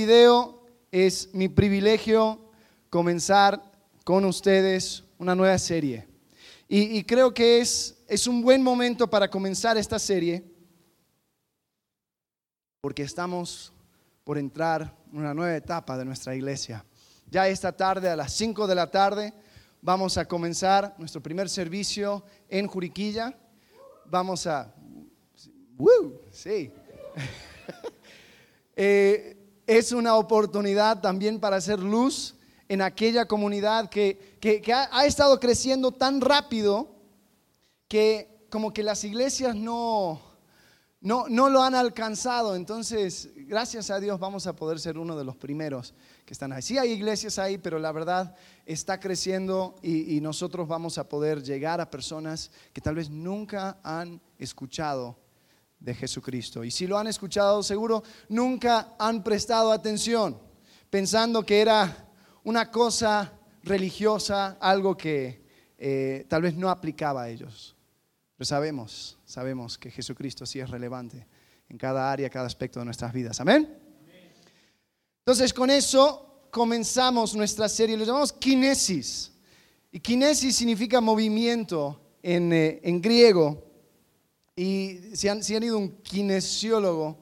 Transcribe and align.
video 0.00 0.64
es 0.90 1.28
mi 1.34 1.50
privilegio 1.50 2.40
comenzar 2.88 3.62
con 4.02 4.24
ustedes 4.24 5.04
una 5.18 5.34
nueva 5.34 5.58
serie. 5.58 6.08
Y, 6.66 6.96
y 6.96 7.04
creo 7.04 7.34
que 7.34 7.60
es, 7.60 8.02
es 8.08 8.26
un 8.26 8.40
buen 8.40 8.62
momento 8.62 9.10
para 9.10 9.28
comenzar 9.28 9.76
esta 9.76 9.98
serie 9.98 10.42
porque 12.80 13.02
estamos 13.02 13.74
por 14.24 14.38
entrar 14.38 14.96
en 15.12 15.18
una 15.18 15.34
nueva 15.34 15.54
etapa 15.54 15.98
de 15.98 16.06
nuestra 16.06 16.34
iglesia. 16.34 16.82
Ya 17.30 17.46
esta 17.46 17.70
tarde, 17.70 18.08
a 18.08 18.16
las 18.16 18.32
5 18.32 18.66
de 18.66 18.74
la 18.74 18.90
tarde, 18.90 19.34
vamos 19.82 20.16
a 20.16 20.24
comenzar 20.24 20.94
nuestro 20.96 21.22
primer 21.22 21.50
servicio 21.50 22.24
en 22.48 22.66
Juriquilla. 22.66 23.36
Vamos 24.06 24.46
a... 24.46 24.74
¡Woo! 25.76 26.22
Sí. 26.30 26.72
Eh, 28.82 29.39
es 29.70 29.92
una 29.92 30.16
oportunidad 30.16 31.00
también 31.00 31.38
para 31.38 31.54
hacer 31.54 31.78
luz 31.78 32.34
en 32.68 32.82
aquella 32.82 33.26
comunidad 33.26 33.88
que, 33.88 34.36
que, 34.40 34.72
ha, 34.72 35.06
estado 35.06 35.38
creciendo 35.38 35.92
tan 35.92 36.20
rápido 36.20 36.88
que 37.86 38.48
como 38.50 38.72
que 38.72 38.82
las 38.82 39.04
iglesias 39.04 39.54
no, 39.54 40.20
no, 41.00 41.28
no 41.28 41.48
lo 41.48 41.62
han 41.62 41.76
alcanzado. 41.76 42.56
Entonces, 42.56 43.30
gracias 43.46 43.92
a 43.92 44.00
Dios 44.00 44.18
vamos 44.18 44.48
a 44.48 44.56
poder 44.56 44.80
ser 44.80 44.98
uno 44.98 45.16
de 45.16 45.22
los 45.22 45.36
primeros 45.36 45.94
que 46.26 46.32
están 46.34 46.52
ahí. 46.52 46.62
Sí 46.62 46.76
hay 46.76 46.90
iglesias 46.90 47.38
ahí, 47.38 47.56
pero 47.56 47.78
la 47.78 47.92
verdad 47.92 48.34
está 48.66 48.98
creciendo 48.98 49.76
y 49.82 50.20
nosotros 50.20 50.66
vamos 50.66 50.98
a 50.98 51.08
poder 51.08 51.44
llegar 51.44 51.80
a 51.80 51.92
personas 51.92 52.50
que 52.72 52.80
tal 52.80 52.96
vez 52.96 53.08
nunca 53.08 53.78
han 53.84 54.20
escuchado 54.36 55.16
de 55.80 55.94
Jesucristo. 55.94 56.62
Y 56.62 56.70
si 56.70 56.86
lo 56.86 56.98
han 56.98 57.06
escuchado, 57.06 57.62
seguro 57.62 58.04
nunca 58.28 58.94
han 58.98 59.24
prestado 59.24 59.72
atención, 59.72 60.38
pensando 60.90 61.44
que 61.44 61.60
era 61.60 62.08
una 62.44 62.70
cosa 62.70 63.32
religiosa, 63.62 64.58
algo 64.60 64.96
que 64.96 65.42
eh, 65.78 66.26
tal 66.28 66.42
vez 66.42 66.54
no 66.54 66.68
aplicaba 66.68 67.22
a 67.22 67.28
ellos. 67.30 67.74
Pero 68.36 68.46
sabemos, 68.46 69.18
sabemos 69.24 69.78
que 69.78 69.90
Jesucristo 69.90 70.46
sí 70.46 70.60
es 70.60 70.70
relevante 70.70 71.26
en 71.68 71.78
cada 71.78 72.10
área, 72.10 72.30
cada 72.30 72.46
aspecto 72.46 72.78
de 72.78 72.84
nuestras 72.84 73.12
vidas. 73.12 73.40
Amén. 73.40 73.78
Entonces, 75.18 75.52
con 75.52 75.70
eso 75.70 76.48
comenzamos 76.50 77.34
nuestra 77.34 77.68
serie, 77.68 77.96
lo 77.96 78.04
llamamos 78.04 78.32
kinesis. 78.32 79.32
Y 79.92 80.00
kinesis 80.00 80.56
significa 80.56 81.00
movimiento 81.00 82.00
en, 82.22 82.52
eh, 82.52 82.80
en 82.82 83.00
griego. 83.00 83.69
Y 84.56 85.00
si 85.14 85.28
han, 85.28 85.42
si 85.42 85.56
han 85.56 85.62
ido 85.62 85.76
a 85.76 85.78
un 85.78 86.02
kinesiólogo, 86.02 87.18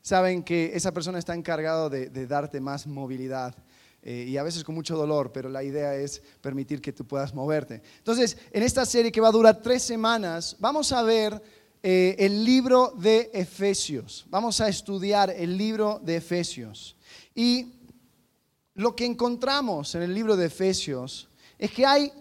saben 0.00 0.42
que 0.42 0.72
esa 0.74 0.92
persona 0.92 1.18
está 1.18 1.34
encargado 1.34 1.88
de, 1.88 2.10
de 2.10 2.26
darte 2.26 2.60
más 2.60 2.86
movilidad. 2.86 3.54
Eh, 4.04 4.26
y 4.28 4.36
a 4.36 4.42
veces 4.42 4.64
con 4.64 4.74
mucho 4.74 4.96
dolor, 4.96 5.30
pero 5.32 5.48
la 5.48 5.62
idea 5.62 5.94
es 5.94 6.20
permitir 6.40 6.80
que 6.80 6.92
tú 6.92 7.06
puedas 7.06 7.32
moverte. 7.32 7.82
Entonces, 7.98 8.36
en 8.50 8.64
esta 8.64 8.84
serie 8.84 9.12
que 9.12 9.20
va 9.20 9.28
a 9.28 9.32
durar 9.32 9.62
tres 9.62 9.84
semanas, 9.84 10.56
vamos 10.58 10.90
a 10.90 11.04
ver 11.04 11.40
eh, 11.84 12.16
el 12.18 12.44
libro 12.44 12.94
de 12.98 13.30
Efesios. 13.32 14.26
Vamos 14.28 14.60
a 14.60 14.68
estudiar 14.68 15.30
el 15.30 15.56
libro 15.56 16.00
de 16.02 16.16
Efesios. 16.16 16.96
Y 17.32 17.74
lo 18.74 18.96
que 18.96 19.04
encontramos 19.04 19.94
en 19.94 20.02
el 20.02 20.12
libro 20.12 20.36
de 20.36 20.46
Efesios 20.46 21.28
es 21.56 21.70
que 21.70 21.86
hay 21.86 22.12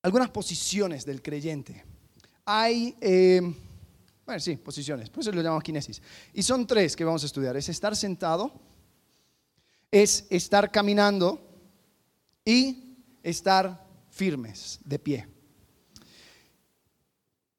algunas 0.00 0.30
posiciones 0.30 1.04
del 1.04 1.20
creyente. 1.20 1.84
Hay, 2.50 2.96
eh, 3.02 3.42
bueno, 4.24 4.40
sí, 4.40 4.56
posiciones, 4.56 5.10
por 5.10 5.20
eso 5.20 5.30
lo 5.32 5.42
llamamos 5.42 5.62
kinesis. 5.62 6.00
Y 6.32 6.42
son 6.42 6.66
tres 6.66 6.96
que 6.96 7.04
vamos 7.04 7.22
a 7.22 7.26
estudiar. 7.26 7.54
Es 7.58 7.68
estar 7.68 7.94
sentado, 7.94 8.50
es 9.90 10.26
estar 10.30 10.72
caminando 10.72 11.46
y 12.46 13.04
estar 13.22 13.86
firmes, 14.08 14.80
de 14.82 14.98
pie. 14.98 15.28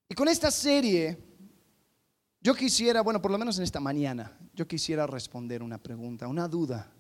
Y 0.10 0.16
con 0.16 0.28
esta 0.28 0.50
serie, 0.50 1.20
yo 2.42 2.56
quisiera, 2.56 3.02
bueno, 3.02 3.22
por 3.22 3.30
lo 3.30 3.38
menos 3.38 3.60
en 3.60 3.66
esta 3.66 3.80
mañana, 3.80 4.36
yo 4.56 4.68
quisiera 4.68 5.06
responder 5.06 5.62
una 5.62 5.78
pregunta, 5.78 6.28
una 6.28 6.48
duda 6.48 6.92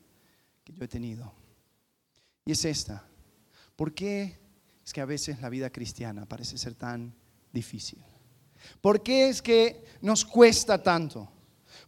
que 0.63 0.73
yo 0.73 0.85
he 0.85 0.87
tenido. 0.87 1.33
Y 2.45 2.51
es 2.51 2.63
esta. 2.65 3.03
¿Por 3.75 3.95
qué 3.95 4.37
es 4.85 4.93
que 4.93 5.01
a 5.01 5.05
veces 5.05 5.41
la 5.41 5.49
vida 5.49 5.71
cristiana 5.71 6.27
parece 6.27 6.55
ser 6.59 6.75
tan 6.75 7.15
difícil? 7.51 8.03
¿Por 8.81 9.01
qué 9.01 9.29
es 9.29 9.41
que 9.41 9.83
nos 10.01 10.25
cuesta 10.25 10.81
tanto? 10.81 11.29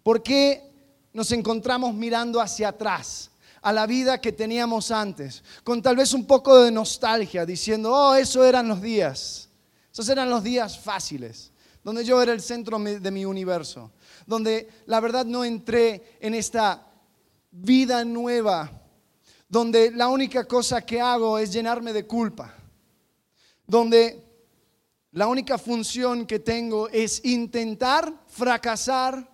¿Por 0.03 0.23
qué 0.23 0.71
nos 1.13 1.31
encontramos 1.31 1.93
mirando 1.93 2.39
hacia 2.41 2.69
atrás? 2.69 3.31
a 3.61 3.71
la 3.71 3.85
vida 3.85 4.19
que 4.19 4.31
teníamos 4.31 4.89
antes, 4.89 5.43
con 5.63 5.81
tal 5.81 5.95
vez 5.95 6.13
un 6.13 6.25
poco 6.25 6.63
de 6.63 6.71
nostalgia, 6.71 7.45
diciendo, 7.45 7.93
oh, 7.93 8.15
eso 8.15 8.43
eran 8.43 8.67
los 8.67 8.81
días, 8.81 9.49
esos 9.93 10.09
eran 10.09 10.29
los 10.29 10.43
días 10.43 10.79
fáciles, 10.79 11.51
donde 11.83 12.03
yo 12.03 12.21
era 12.21 12.33
el 12.33 12.41
centro 12.41 12.79
de 12.79 13.11
mi 13.11 13.23
universo, 13.23 13.91
donde 14.25 14.67
la 14.87 14.99
verdad 14.99 15.25
no 15.25 15.43
entré 15.43 16.17
en 16.19 16.33
esta 16.33 16.87
vida 17.51 18.03
nueva, 18.03 18.71
donde 19.47 19.91
la 19.91 20.07
única 20.07 20.45
cosa 20.45 20.81
que 20.81 20.99
hago 20.99 21.37
es 21.37 21.51
llenarme 21.51 21.93
de 21.93 22.07
culpa, 22.07 22.55
donde 23.67 24.30
la 25.11 25.27
única 25.27 25.57
función 25.57 26.25
que 26.25 26.39
tengo 26.39 26.87
es 26.89 27.23
intentar 27.25 28.13
fracasar 28.27 29.29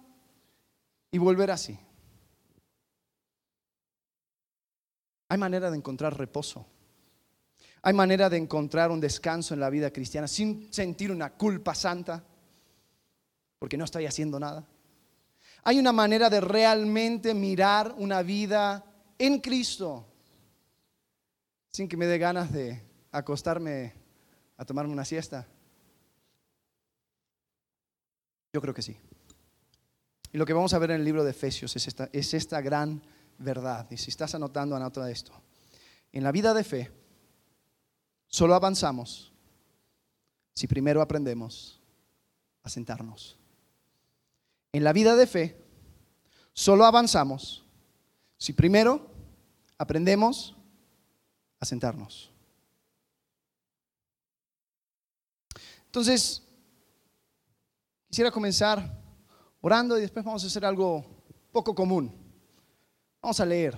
y 1.11 1.17
volver 1.17 1.51
así. 1.51 1.77
Hay 5.29 5.37
manera 5.37 5.69
de 5.69 5.77
encontrar 5.77 6.17
reposo. 6.17 6.65
Hay 7.83 7.93
manera 7.93 8.29
de 8.29 8.37
encontrar 8.37 8.91
un 8.91 8.99
descanso 8.99 9.53
en 9.53 9.59
la 9.59 9.69
vida 9.69 9.91
cristiana 9.91 10.27
sin 10.27 10.71
sentir 10.73 11.11
una 11.11 11.33
culpa 11.33 11.75
santa 11.75 12.23
porque 13.59 13.77
no 13.77 13.85
estoy 13.85 14.05
haciendo 14.05 14.39
nada. 14.39 14.65
Hay 15.63 15.79
una 15.79 15.91
manera 15.91 16.29
de 16.29 16.41
realmente 16.41 17.33
mirar 17.33 17.93
una 17.97 18.23
vida 18.23 18.83
en 19.17 19.39
Cristo 19.39 20.07
sin 21.69 21.87
que 21.87 21.97
me 21.97 22.07
dé 22.07 22.17
ganas 22.17 22.51
de 22.51 22.81
acostarme 23.11 23.93
a 24.57 24.65
tomarme 24.65 24.93
una 24.93 25.05
siesta. 25.05 25.47
Yo 28.57 28.61
creo 28.61 28.73
que 28.73 28.81
sí. 28.81 28.97
Y 30.33 30.37
lo 30.39 30.43
que 30.43 30.53
vamos 30.53 30.73
a 30.73 30.79
ver 30.79 30.89
en 30.89 30.95
el 30.95 31.05
libro 31.05 31.23
de 31.23 31.29
Efesios 31.29 31.75
es 31.75 31.87
esta, 31.87 32.09
es 32.11 32.33
esta 32.33 32.59
gran 32.59 33.03
verdad. 33.37 33.85
Y 33.91 33.97
si 33.97 34.09
estás 34.09 34.33
anotando, 34.33 34.75
anota 34.75 35.11
esto. 35.11 35.31
En 36.11 36.23
la 36.23 36.31
vida 36.31 36.55
de 36.55 36.63
fe, 36.63 36.91
solo 38.25 38.55
avanzamos 38.55 39.31
si 40.55 40.65
primero 40.65 41.03
aprendemos 41.03 41.79
a 42.63 42.69
sentarnos. 42.69 43.37
En 44.73 44.83
la 44.83 44.91
vida 44.91 45.15
de 45.15 45.27
fe, 45.27 45.63
solo 46.51 46.85
avanzamos 46.85 47.63
si 48.39 48.53
primero 48.53 49.07
aprendemos 49.77 50.55
a 51.59 51.65
sentarnos. 51.67 52.31
Entonces, 55.85 56.41
quisiera 58.07 58.31
comenzar 58.31 58.81
orando 59.61 59.97
y 59.97 60.01
después 60.01 60.23
vamos 60.23 60.43
a 60.43 60.47
hacer 60.47 60.65
algo 60.65 61.05
poco 61.51 61.75
común. 61.75 62.13
Vamos 63.21 63.39
a 63.39 63.45
leer. 63.45 63.77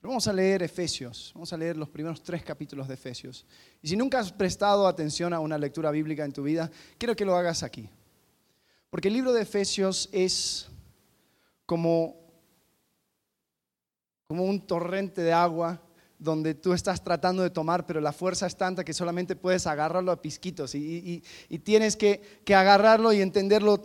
Vamos 0.00 0.28
a 0.28 0.32
leer 0.32 0.62
Efesios. 0.62 1.32
Vamos 1.34 1.52
a 1.52 1.56
leer 1.56 1.76
los 1.76 1.88
primeros 1.88 2.22
tres 2.22 2.44
capítulos 2.44 2.86
de 2.86 2.94
Efesios. 2.94 3.44
Y 3.82 3.88
si 3.88 3.96
nunca 3.96 4.20
has 4.20 4.30
prestado 4.30 4.86
atención 4.86 5.32
a 5.32 5.40
una 5.40 5.58
lectura 5.58 5.90
bíblica 5.90 6.24
en 6.24 6.32
tu 6.32 6.44
vida, 6.44 6.70
quiero 6.96 7.16
que 7.16 7.24
lo 7.24 7.34
hagas 7.34 7.62
aquí. 7.62 7.90
Porque 8.88 9.08
el 9.08 9.14
libro 9.14 9.32
de 9.32 9.42
Efesios 9.42 10.08
es 10.12 10.68
como, 11.66 12.14
como 14.28 14.44
un 14.44 14.64
torrente 14.64 15.22
de 15.22 15.32
agua 15.32 15.82
donde 16.26 16.54
tú 16.54 16.72
estás 16.74 17.02
tratando 17.02 17.42
de 17.44 17.50
tomar, 17.50 17.86
pero 17.86 18.00
la 18.00 18.12
fuerza 18.12 18.46
es 18.46 18.56
tanta 18.56 18.84
que 18.84 18.92
solamente 18.92 19.36
puedes 19.36 19.66
agarrarlo 19.66 20.10
a 20.10 20.20
pisquitos 20.20 20.74
y, 20.74 21.22
y, 21.48 21.58
tienes 21.60 21.96
que, 21.96 22.40
que, 22.44 22.54
agarrarlo 22.54 23.12
y 23.12 23.22
entenderlo 23.22 23.82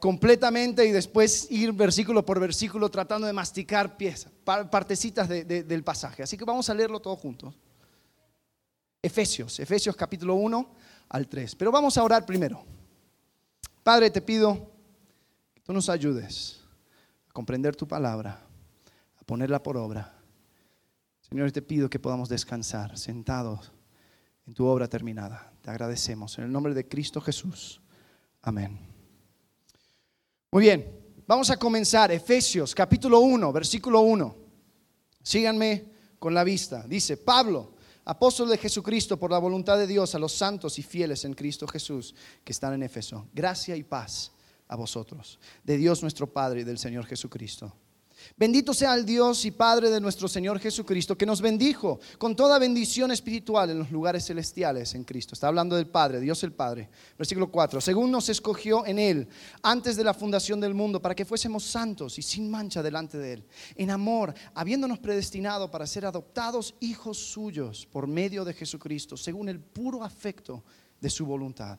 completamente 0.00 0.86
y 0.86 0.92
después 0.92 1.50
ir 1.50 1.72
versículo 1.72 2.24
por 2.24 2.38
versículo 2.38 2.88
tratando 2.88 3.26
de 3.26 3.32
masticar 3.32 3.96
piezas, 3.96 4.32
partecitas 4.44 5.28
de, 5.28 5.44
de, 5.44 5.64
del 5.64 5.82
pasaje. 5.82 6.22
Así 6.22 6.38
que 6.38 6.44
vamos 6.44 6.70
a 6.70 6.74
leerlo 6.74 7.00
todo 7.00 7.16
juntos. 7.16 7.54
Efesios, 9.02 9.58
Efesios 9.60 9.96
capítulo 9.96 10.36
1 10.36 10.74
al 11.08 11.28
3. 11.28 11.56
Pero 11.56 11.72
vamos 11.72 11.98
a 11.98 12.04
orar 12.04 12.24
primero. 12.24 12.64
Padre, 13.82 14.10
te 14.10 14.22
pido 14.22 14.70
que 15.52 15.60
tú 15.62 15.72
nos 15.72 15.88
ayudes 15.88 16.60
a 17.28 17.32
comprender 17.32 17.74
tu 17.74 17.88
palabra, 17.88 18.40
a 19.20 19.24
ponerla 19.24 19.60
por 19.62 19.76
obra 19.76 20.15
Señor, 21.28 21.50
te 21.50 21.62
pido 21.62 21.90
que 21.90 21.98
podamos 21.98 22.28
descansar 22.28 22.96
sentados 22.96 23.72
en 24.46 24.54
tu 24.54 24.64
obra 24.64 24.88
terminada. 24.88 25.52
Te 25.60 25.70
agradecemos. 25.70 26.38
En 26.38 26.44
el 26.44 26.52
nombre 26.52 26.72
de 26.72 26.86
Cristo 26.86 27.20
Jesús. 27.20 27.80
Amén. 28.42 28.78
Muy 30.52 30.62
bien. 30.62 31.04
Vamos 31.26 31.50
a 31.50 31.56
comenzar 31.56 32.12
Efesios 32.12 32.72
capítulo 32.72 33.18
1, 33.18 33.52
versículo 33.52 34.02
1. 34.02 34.36
Síganme 35.20 35.90
con 36.20 36.32
la 36.32 36.44
vista. 36.44 36.84
Dice, 36.86 37.16
Pablo, 37.16 37.74
apóstol 38.04 38.48
de 38.48 38.58
Jesucristo 38.58 39.18
por 39.18 39.32
la 39.32 39.38
voluntad 39.38 39.76
de 39.76 39.88
Dios 39.88 40.14
a 40.14 40.20
los 40.20 40.32
santos 40.32 40.78
y 40.78 40.84
fieles 40.84 41.24
en 41.24 41.34
Cristo 41.34 41.66
Jesús 41.66 42.14
que 42.44 42.52
están 42.52 42.74
en 42.74 42.84
Éfeso. 42.84 43.26
Gracia 43.34 43.74
y 43.74 43.82
paz 43.82 44.30
a 44.68 44.76
vosotros, 44.76 45.40
de 45.64 45.76
Dios 45.76 46.02
nuestro 46.02 46.32
Padre 46.32 46.60
y 46.60 46.64
del 46.64 46.78
Señor 46.78 47.06
Jesucristo. 47.06 47.72
Bendito 48.36 48.74
sea 48.74 48.94
el 48.94 49.06
Dios 49.06 49.44
y 49.44 49.50
Padre 49.50 49.90
de 49.90 50.00
nuestro 50.00 50.26
Señor 50.28 50.58
Jesucristo, 50.58 51.16
que 51.16 51.26
nos 51.26 51.40
bendijo 51.40 52.00
con 52.18 52.34
toda 52.34 52.58
bendición 52.58 53.12
espiritual 53.12 53.70
en 53.70 53.78
los 53.78 53.90
lugares 53.90 54.26
celestiales 54.26 54.94
en 54.94 55.04
Cristo. 55.04 55.34
Está 55.34 55.48
hablando 55.48 55.76
del 55.76 55.86
Padre, 55.86 56.20
Dios 56.20 56.42
el 56.42 56.52
Padre. 56.52 56.88
Versículo 57.16 57.50
4. 57.50 57.80
Según 57.80 58.10
nos 58.10 58.28
escogió 58.28 58.84
en 58.86 58.98
Él 58.98 59.28
antes 59.62 59.96
de 59.96 60.04
la 60.04 60.14
fundación 60.14 60.60
del 60.60 60.74
mundo, 60.74 61.00
para 61.00 61.14
que 61.14 61.24
fuésemos 61.24 61.64
santos 61.64 62.18
y 62.18 62.22
sin 62.22 62.50
mancha 62.50 62.82
delante 62.82 63.18
de 63.18 63.34
Él, 63.34 63.44
en 63.76 63.90
amor, 63.90 64.34
habiéndonos 64.54 64.98
predestinado 64.98 65.70
para 65.70 65.86
ser 65.86 66.06
adoptados 66.06 66.74
hijos 66.80 67.18
suyos 67.18 67.86
por 67.86 68.06
medio 68.06 68.44
de 68.44 68.54
Jesucristo, 68.54 69.16
según 69.16 69.48
el 69.48 69.60
puro 69.60 70.02
afecto 70.02 70.64
de 71.00 71.10
su 71.10 71.26
voluntad 71.26 71.78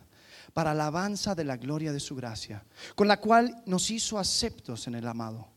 para 0.53 0.71
alabanza 0.71 1.35
de 1.35 1.43
la 1.43 1.57
gloria 1.57 1.91
de 1.91 1.99
su 1.99 2.15
gracia, 2.15 2.65
con 2.95 3.07
la 3.07 3.19
cual 3.19 3.61
nos 3.65 3.91
hizo 3.91 4.17
aceptos 4.17 4.87
en 4.87 4.95
el 4.95 5.07
amado 5.07 5.56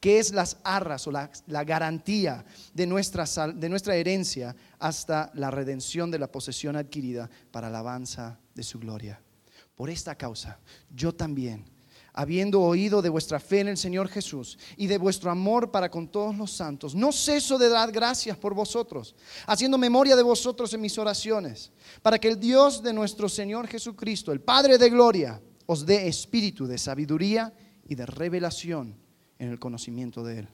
que 0.00 0.18
es 0.18 0.32
las 0.32 0.58
arras 0.64 1.06
o 1.06 1.10
la, 1.10 1.30
garantía 1.64 2.44
de 2.74 2.86
nuestra, 2.86 3.24
de 3.54 3.68
nuestra 3.68 3.96
herencia 3.96 4.54
hasta 4.78 5.30
la 5.34 5.50
redención 5.50 6.10
de 6.10 6.18
la 6.18 6.30
posesión 6.30 6.76
adquirida 6.76 7.30
para 7.50 7.68
alabanza 7.68 8.38
de 8.54 8.62
su 8.62 8.78
gloria. 8.78 9.20
Por 9.74 9.90
esta 9.90 10.14
causa, 10.14 10.58
yo 10.90 11.14
también, 11.14 11.64
habiendo 12.12 12.62
oído 12.62 13.02
de 13.02 13.10
vuestra 13.10 13.38
fe 13.38 13.60
en 13.60 13.68
el 13.68 13.76
Señor 13.76 14.08
Jesús 14.08 14.58
y 14.76 14.86
de 14.86 14.96
vuestro 14.96 15.30
amor 15.30 15.70
para 15.70 15.90
con 15.90 16.08
todos 16.08 16.34
los 16.34 16.50
santos, 16.50 16.94
no 16.94 17.12
ceso 17.12 17.58
de 17.58 17.68
dar 17.68 17.92
gracias 17.92 18.38
por 18.38 18.54
vosotros, 18.54 19.14
haciendo 19.46 19.76
memoria 19.76 20.16
de 20.16 20.22
vosotros 20.22 20.72
en 20.72 20.80
mis 20.80 20.96
oraciones, 20.96 21.70
para 22.02 22.18
que 22.18 22.28
el 22.28 22.40
Dios 22.40 22.82
de 22.82 22.94
nuestro 22.94 23.28
Señor 23.28 23.66
Jesucristo, 23.68 24.32
el 24.32 24.40
Padre 24.40 24.78
de 24.78 24.88
Gloria, 24.88 25.42
os 25.66 25.84
dé 25.84 26.08
espíritu 26.08 26.66
de 26.66 26.78
sabiduría 26.78 27.52
y 27.86 27.94
de 27.94 28.06
revelación 28.06 29.05
en 29.38 29.50
el 29.50 29.58
conocimiento 29.58 30.24
de 30.24 30.40
Él. 30.40 30.48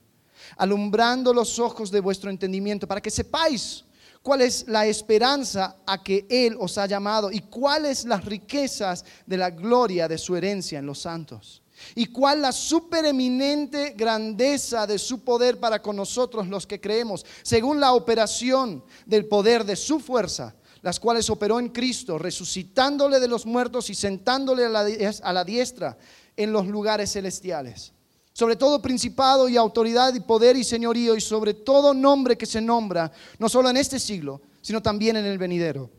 Alumbrando 0.56 1.32
los 1.32 1.58
ojos 1.58 1.90
de 1.90 2.00
vuestro 2.00 2.30
entendimiento 2.30 2.88
para 2.88 3.00
que 3.00 3.10
sepáis 3.10 3.84
cuál 4.22 4.42
es 4.42 4.66
la 4.68 4.86
esperanza 4.86 5.76
a 5.86 6.02
que 6.02 6.26
Él 6.28 6.56
os 6.58 6.78
ha 6.78 6.86
llamado 6.86 7.30
y 7.30 7.40
cuáles 7.40 8.04
las 8.04 8.24
riquezas 8.24 9.04
de 9.26 9.36
la 9.36 9.50
gloria 9.50 10.08
de 10.08 10.18
su 10.18 10.36
herencia 10.36 10.78
en 10.78 10.86
los 10.86 11.00
santos. 11.00 11.62
Y 11.94 12.06
cuál 12.06 12.42
la 12.42 12.52
supereminente 12.52 13.94
grandeza 13.96 14.86
de 14.86 14.98
su 14.98 15.24
poder 15.24 15.58
para 15.58 15.82
con 15.82 15.96
nosotros 15.96 16.46
los 16.46 16.66
que 16.66 16.80
creemos, 16.80 17.26
según 17.42 17.80
la 17.80 17.94
operación 17.94 18.84
del 19.04 19.26
poder 19.26 19.64
de 19.64 19.74
su 19.74 19.98
fuerza, 19.98 20.54
las 20.82 21.00
cuales 21.00 21.28
operó 21.30 21.58
en 21.58 21.70
Cristo, 21.70 22.18
resucitándole 22.18 23.18
de 23.18 23.28
los 23.28 23.46
muertos 23.46 23.90
y 23.90 23.94
sentándole 23.94 24.66
a 24.66 25.32
la, 25.32 25.44
diestra 25.44 25.98
en 26.36 26.52
los 26.52 26.66
lugares 26.66 27.12
celestiales 27.12 27.92
sobre 28.32 28.56
todo 28.56 28.80
principado 28.80 29.48
y 29.48 29.56
autoridad 29.56 30.14
y 30.14 30.20
poder 30.20 30.56
y 30.56 30.64
señorío 30.64 31.14
y 31.16 31.20
sobre 31.20 31.54
todo 31.54 31.92
nombre 31.92 32.36
que 32.36 32.46
se 32.46 32.60
nombra, 32.60 33.12
no 33.38 33.48
solo 33.48 33.68
en 33.70 33.76
este 33.76 33.98
siglo, 33.98 34.40
sino 34.60 34.82
también 34.82 35.16
en 35.16 35.26
el 35.26 35.38
venidero. 35.38 35.90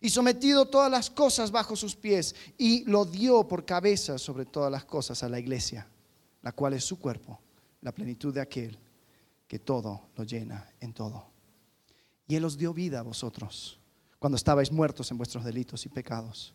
Y 0.00 0.10
sometido 0.10 0.66
todas 0.66 0.90
las 0.90 1.08
cosas 1.10 1.50
bajo 1.50 1.76
sus 1.76 1.94
pies 1.94 2.34
y 2.58 2.84
lo 2.84 3.04
dio 3.04 3.46
por 3.46 3.64
cabeza 3.64 4.18
sobre 4.18 4.44
todas 4.44 4.70
las 4.70 4.84
cosas 4.84 5.22
a 5.22 5.28
la 5.28 5.38
iglesia, 5.38 5.86
la 6.42 6.52
cual 6.52 6.74
es 6.74 6.84
su 6.84 6.98
cuerpo, 6.98 7.40
la 7.80 7.92
plenitud 7.92 8.34
de 8.34 8.40
aquel 8.40 8.78
que 9.46 9.58
todo 9.58 10.08
lo 10.16 10.24
llena 10.24 10.68
en 10.80 10.92
todo. 10.92 11.26
Y 12.26 12.34
Él 12.36 12.44
os 12.44 12.58
dio 12.58 12.74
vida 12.74 13.00
a 13.00 13.02
vosotros 13.02 13.78
cuando 14.18 14.36
estabais 14.36 14.72
muertos 14.72 15.10
en 15.10 15.18
vuestros 15.18 15.44
delitos 15.44 15.86
y 15.86 15.88
pecados 15.88 16.54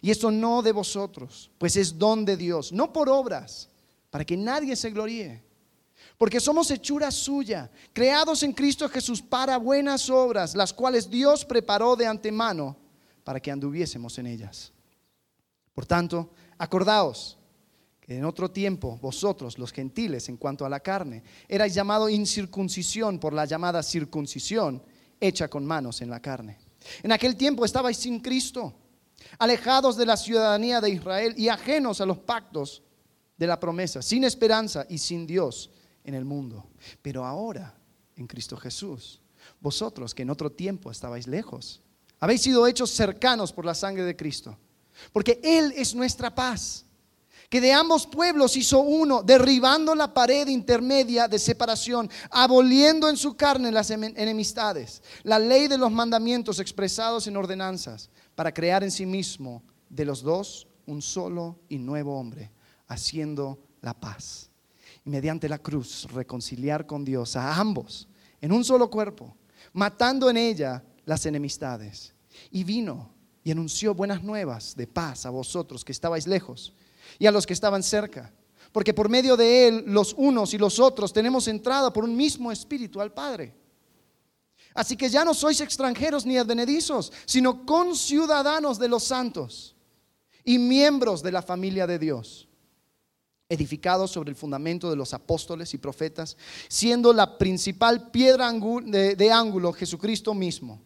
Y 0.00 0.10
esto 0.10 0.30
no 0.30 0.62
de 0.62 0.72
vosotros, 0.72 1.50
pues 1.58 1.76
es 1.76 1.98
don 1.98 2.24
de 2.24 2.36
Dios, 2.36 2.72
no 2.72 2.92
por 2.92 3.08
obras, 3.08 3.68
para 4.10 4.24
que 4.24 4.36
nadie 4.36 4.76
se 4.76 4.90
gloríe. 4.90 5.42
Porque 6.16 6.40
somos 6.40 6.70
hechura 6.70 7.10
suya, 7.10 7.70
creados 7.92 8.42
en 8.42 8.52
Cristo 8.52 8.88
Jesús 8.88 9.22
para 9.22 9.56
buenas 9.56 10.10
obras, 10.10 10.54
las 10.54 10.72
cuales 10.72 11.08
Dios 11.08 11.44
preparó 11.44 11.94
de 11.94 12.06
antemano 12.06 12.76
para 13.24 13.40
que 13.40 13.50
anduviésemos 13.50 14.18
en 14.18 14.26
ellas. 14.26 14.72
Por 15.74 15.86
tanto, 15.86 16.30
acordaos 16.58 17.38
que 18.00 18.16
en 18.16 18.24
otro 18.24 18.50
tiempo 18.50 18.98
vosotros, 19.00 19.58
los 19.58 19.72
gentiles, 19.72 20.28
en 20.28 20.36
cuanto 20.36 20.64
a 20.64 20.68
la 20.68 20.80
carne, 20.80 21.22
erais 21.46 21.74
llamado 21.74 22.08
incircuncisión 22.08 23.18
por 23.20 23.32
la 23.32 23.44
llamada 23.44 23.82
circuncisión 23.82 24.82
hecha 25.20 25.48
con 25.48 25.64
manos 25.64 26.00
en 26.00 26.10
la 26.10 26.20
carne. 26.20 26.58
En 27.02 27.12
aquel 27.12 27.36
tiempo 27.36 27.64
estabais 27.64 27.96
sin 27.96 28.20
Cristo 28.20 28.74
alejados 29.38 29.96
de 29.96 30.06
la 30.06 30.16
ciudadanía 30.16 30.80
de 30.80 30.90
Israel 30.90 31.34
y 31.36 31.48
ajenos 31.48 32.00
a 32.00 32.06
los 32.06 32.18
pactos 32.18 32.82
de 33.36 33.46
la 33.46 33.60
promesa, 33.60 34.02
sin 34.02 34.24
esperanza 34.24 34.86
y 34.88 34.98
sin 34.98 35.26
Dios 35.26 35.70
en 36.04 36.14
el 36.14 36.24
mundo. 36.24 36.66
Pero 37.02 37.24
ahora, 37.24 37.74
en 38.16 38.26
Cristo 38.26 38.56
Jesús, 38.56 39.20
vosotros 39.60 40.14
que 40.14 40.22
en 40.22 40.30
otro 40.30 40.50
tiempo 40.50 40.90
estabais 40.90 41.26
lejos, 41.26 41.80
habéis 42.20 42.42
sido 42.42 42.66
hechos 42.66 42.90
cercanos 42.90 43.52
por 43.52 43.64
la 43.64 43.74
sangre 43.74 44.04
de 44.04 44.16
Cristo, 44.16 44.56
porque 45.12 45.40
Él 45.42 45.72
es 45.76 45.94
nuestra 45.94 46.34
paz, 46.34 46.84
que 47.48 47.60
de 47.60 47.72
ambos 47.72 48.06
pueblos 48.06 48.56
hizo 48.56 48.80
uno, 48.80 49.22
derribando 49.22 49.94
la 49.94 50.12
pared 50.12 50.48
intermedia 50.48 51.28
de 51.28 51.38
separación, 51.38 52.10
aboliendo 52.30 53.08
en 53.08 53.16
su 53.16 53.36
carne 53.36 53.72
las 53.72 53.90
enemistades, 53.90 55.02
la 55.22 55.38
ley 55.38 55.66
de 55.66 55.78
los 55.78 55.90
mandamientos 55.90 56.58
expresados 56.58 57.26
en 57.26 57.36
ordenanzas 57.36 58.10
para 58.38 58.54
crear 58.54 58.84
en 58.84 58.92
sí 58.92 59.04
mismo 59.04 59.64
de 59.88 60.04
los 60.04 60.22
dos 60.22 60.68
un 60.86 61.02
solo 61.02 61.58
y 61.68 61.76
nuevo 61.76 62.16
hombre, 62.16 62.52
haciendo 62.86 63.58
la 63.80 63.94
paz. 63.94 64.48
Y 65.04 65.10
mediante 65.10 65.48
la 65.48 65.58
cruz 65.58 66.06
reconciliar 66.12 66.86
con 66.86 67.04
Dios 67.04 67.34
a 67.34 67.56
ambos 67.56 68.06
en 68.40 68.52
un 68.52 68.62
solo 68.62 68.90
cuerpo, 68.90 69.36
matando 69.72 70.30
en 70.30 70.36
ella 70.36 70.84
las 71.04 71.26
enemistades. 71.26 72.14
Y 72.52 72.62
vino 72.62 73.12
y 73.42 73.50
anunció 73.50 73.92
buenas 73.92 74.22
nuevas 74.22 74.76
de 74.76 74.86
paz 74.86 75.26
a 75.26 75.30
vosotros 75.30 75.84
que 75.84 75.90
estabais 75.90 76.28
lejos 76.28 76.72
y 77.18 77.26
a 77.26 77.32
los 77.32 77.44
que 77.44 77.54
estaban 77.54 77.82
cerca. 77.82 78.32
Porque 78.70 78.94
por 78.94 79.08
medio 79.08 79.36
de 79.36 79.66
él, 79.66 79.84
los 79.88 80.14
unos 80.16 80.54
y 80.54 80.58
los 80.58 80.78
otros, 80.78 81.12
tenemos 81.12 81.48
entrada 81.48 81.92
por 81.92 82.04
un 82.04 82.14
mismo 82.14 82.52
espíritu 82.52 83.00
al 83.00 83.12
Padre. 83.12 83.52
Así 84.74 84.96
que 84.96 85.08
ya 85.08 85.24
no 85.24 85.34
sois 85.34 85.60
extranjeros 85.60 86.24
ni 86.26 86.36
advenedizos, 86.36 87.12
sino 87.24 87.64
conciudadanos 87.64 88.78
de 88.78 88.88
los 88.88 89.04
santos 89.04 89.74
y 90.44 90.58
miembros 90.58 91.22
de 91.22 91.32
la 91.32 91.42
familia 91.42 91.86
de 91.86 91.98
Dios, 91.98 92.48
edificados 93.48 94.10
sobre 94.10 94.30
el 94.30 94.36
fundamento 94.36 94.88
de 94.90 94.96
los 94.96 95.14
apóstoles 95.14 95.72
y 95.74 95.78
profetas, 95.78 96.36
siendo 96.68 97.12
la 97.12 97.38
principal 97.38 98.10
piedra 98.10 98.52
de, 98.52 99.32
ángulo 99.32 99.72
Jesucristo 99.72 100.34
mismo, 100.34 100.80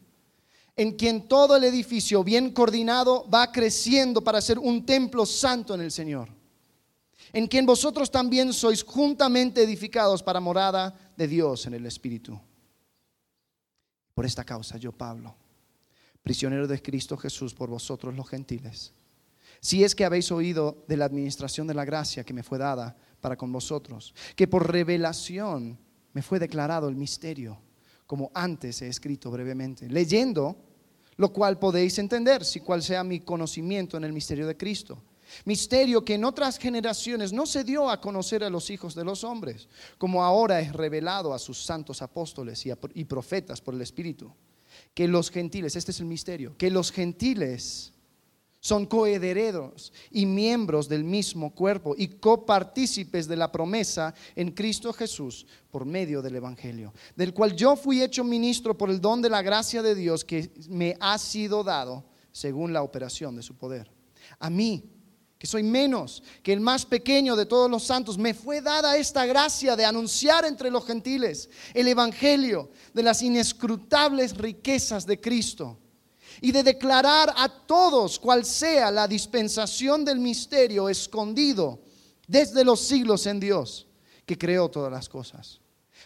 en 0.75 0.93
quien 0.93 1.29
todo 1.29 1.57
el 1.57 1.65
edificio 1.65 2.25
bien 2.25 2.53
coordinado 2.53 3.29
va 3.29 3.53
creciendo 3.53 4.23
para 4.23 4.41
ser 4.41 4.59
un 4.59 4.87
templo 4.87 5.27
santo 5.27 5.75
en 5.75 5.81
el 5.81 5.93
Señor, 5.93 6.29
en 7.33 7.47
quien 7.47 7.67
vosotros 7.67 8.11
también 8.11 8.53
sois 8.53 8.83
juntamente 8.83 9.63
edificados 9.63 10.23
para 10.23 10.41
morada 10.41 11.13
de 11.17 11.29
Dios 11.29 11.67
en 11.67 11.75
el 11.75 11.87
Espíritu. 11.87 12.41
Por 14.15 14.27
esta 14.27 14.45
causa 14.45 14.77
yo, 14.77 14.93
Pablo, 14.93 15.35
prisionero 16.23 16.67
de 16.67 16.81
Cristo 16.81 17.17
Jesús 17.17 17.55
por 17.55 17.71
vosotros 17.71 18.15
los 18.15 18.29
gentiles, 18.29 18.93
si 19.61 19.85
es 19.85 19.95
que 19.95 20.05
habéis 20.05 20.33
oído 20.33 20.85
de 20.89 20.97
la 20.97 21.05
administración 21.05 21.67
de 21.67 21.75
la 21.75 21.85
gracia 21.85 22.25
que 22.25 22.35
me 22.35 22.43
fue 22.43 22.59
dada 22.59 22.97
para 23.21 23.37
con 23.37 23.53
vosotros, 23.53 24.15
que 24.35 24.49
por 24.49 24.71
revelación 24.71 25.79
me 26.13 26.23
fue 26.23 26.39
declarado 26.39 26.89
el 26.89 26.97
misterio, 26.97 27.59
como 28.07 28.31
antes 28.35 28.83
he 28.83 28.89
escrito 28.89 29.31
brevemente, 29.31 29.89
leyendo, 29.89 30.57
lo 31.17 31.33
cual 31.33 31.59
podéis 31.59 31.99
entender, 31.99 32.45
si 32.45 32.61
cual 32.61 32.83
sea 32.83 33.05
mi 33.05 33.21
conocimiento 33.21 33.97
en 33.97 34.05
el 34.05 34.13
misterio 34.13 34.47
de 34.47 34.57
Cristo 34.57 35.03
Misterio 35.45 36.05
que 36.05 36.15
en 36.15 36.25
otras 36.25 36.59
generaciones 36.59 37.33
no 37.33 37.47
se 37.47 37.65
dio 37.65 37.91
a 37.91 38.01
conocer 38.01 38.45
a 38.45 38.51
los 38.51 38.71
hijos 38.71 38.95
de 38.95 39.05
los 39.05 39.25
hombres, 39.25 39.69
como 39.99 40.23
ahora 40.25 40.61
es 40.61 40.73
revelado 40.73 41.35
a 41.35 41.39
sus 41.39 41.63
santos 41.63 42.03
apóstoles 42.03 42.65
y, 42.95 43.05
profetas 43.05 43.61
por 43.61 43.75
el 43.75 43.83
Espíritu. 43.83 44.33
Que 44.95 45.09
los 45.09 45.31
gentiles, 45.31 45.77
este 45.77 45.91
es 45.91 46.01
el 46.01 46.07
misterio, 46.07 46.57
que 46.57 46.71
los 46.71 46.91
gentiles 46.93 47.93
son 48.63 48.87
coherederos 48.87 49.93
y 50.13 50.25
miembros 50.25 50.89
del 50.89 51.03
mismo 51.03 51.53
cuerpo 51.53 51.97
y 51.99 52.07
copartícipes 52.07 53.27
de 53.27 53.37
la 53.37 53.51
promesa 53.51 54.15
en 54.37 54.53
Cristo 54.53 54.93
Jesús 54.93 55.47
por 55.71 55.85
medio 55.85 56.23
del 56.23 56.37
Evangelio, 56.37 56.95
del 57.17 57.35
cual 57.35 57.57
yo 57.57 57.75
fui 57.75 58.01
hecho 58.01 58.23
ministro 58.23 58.79
por 58.79 58.89
el 58.89 59.01
don 59.01 59.21
de 59.21 59.31
la 59.31 59.43
gracia 59.43 59.83
de 59.83 59.97
Dios 59.97 60.25
que 60.25 60.53
me 60.69 60.97
ha 61.01 61.19
sido 61.19 61.65
dado 61.65 62.05
según 62.31 62.73
la 62.73 62.83
operación 62.83 63.35
de 63.35 63.43
su 63.43 63.57
poder. 63.57 63.91
A 64.39 64.49
mí, 64.49 64.85
que 65.43 65.49
soy 65.49 65.65
menos 65.65 66.23
que 66.41 66.53
el 66.53 66.61
más 66.61 66.87
pequeño 66.87 67.35
de 67.35 67.47
todos 67.47 67.69
los 67.69 67.83
santos, 67.83 68.17
me 68.17 68.33
fue 68.33 68.61
dada 68.61 68.97
esta 68.97 69.27
gracia 69.27 69.75
de 69.75 69.85
anunciar 69.85 70.45
entre 70.45 70.71
los 70.71 70.87
gentiles 70.87 71.51
el 71.75 71.89
Evangelio 71.89 72.71
de 72.95 73.03
las 73.03 73.23
inescrutables 73.23 74.37
riquezas 74.37 75.05
de 75.05 75.21
Cristo 75.21 75.81
y 76.41 76.53
de 76.53 76.63
declarar 76.63 77.35
a 77.37 77.49
todos 77.49 78.21
cual 78.21 78.45
sea 78.45 78.93
la 78.93 79.09
dispensación 79.09 80.05
del 80.05 80.21
misterio 80.21 80.89
escondido 80.89 81.81
desde 82.29 82.65
los 82.65 82.79
siglos 82.79 83.27
en 83.27 83.41
Dios, 83.41 83.89
que 84.25 84.39
creó 84.39 84.71
todas 84.71 84.93
las 84.93 85.09
cosas, 85.09 85.61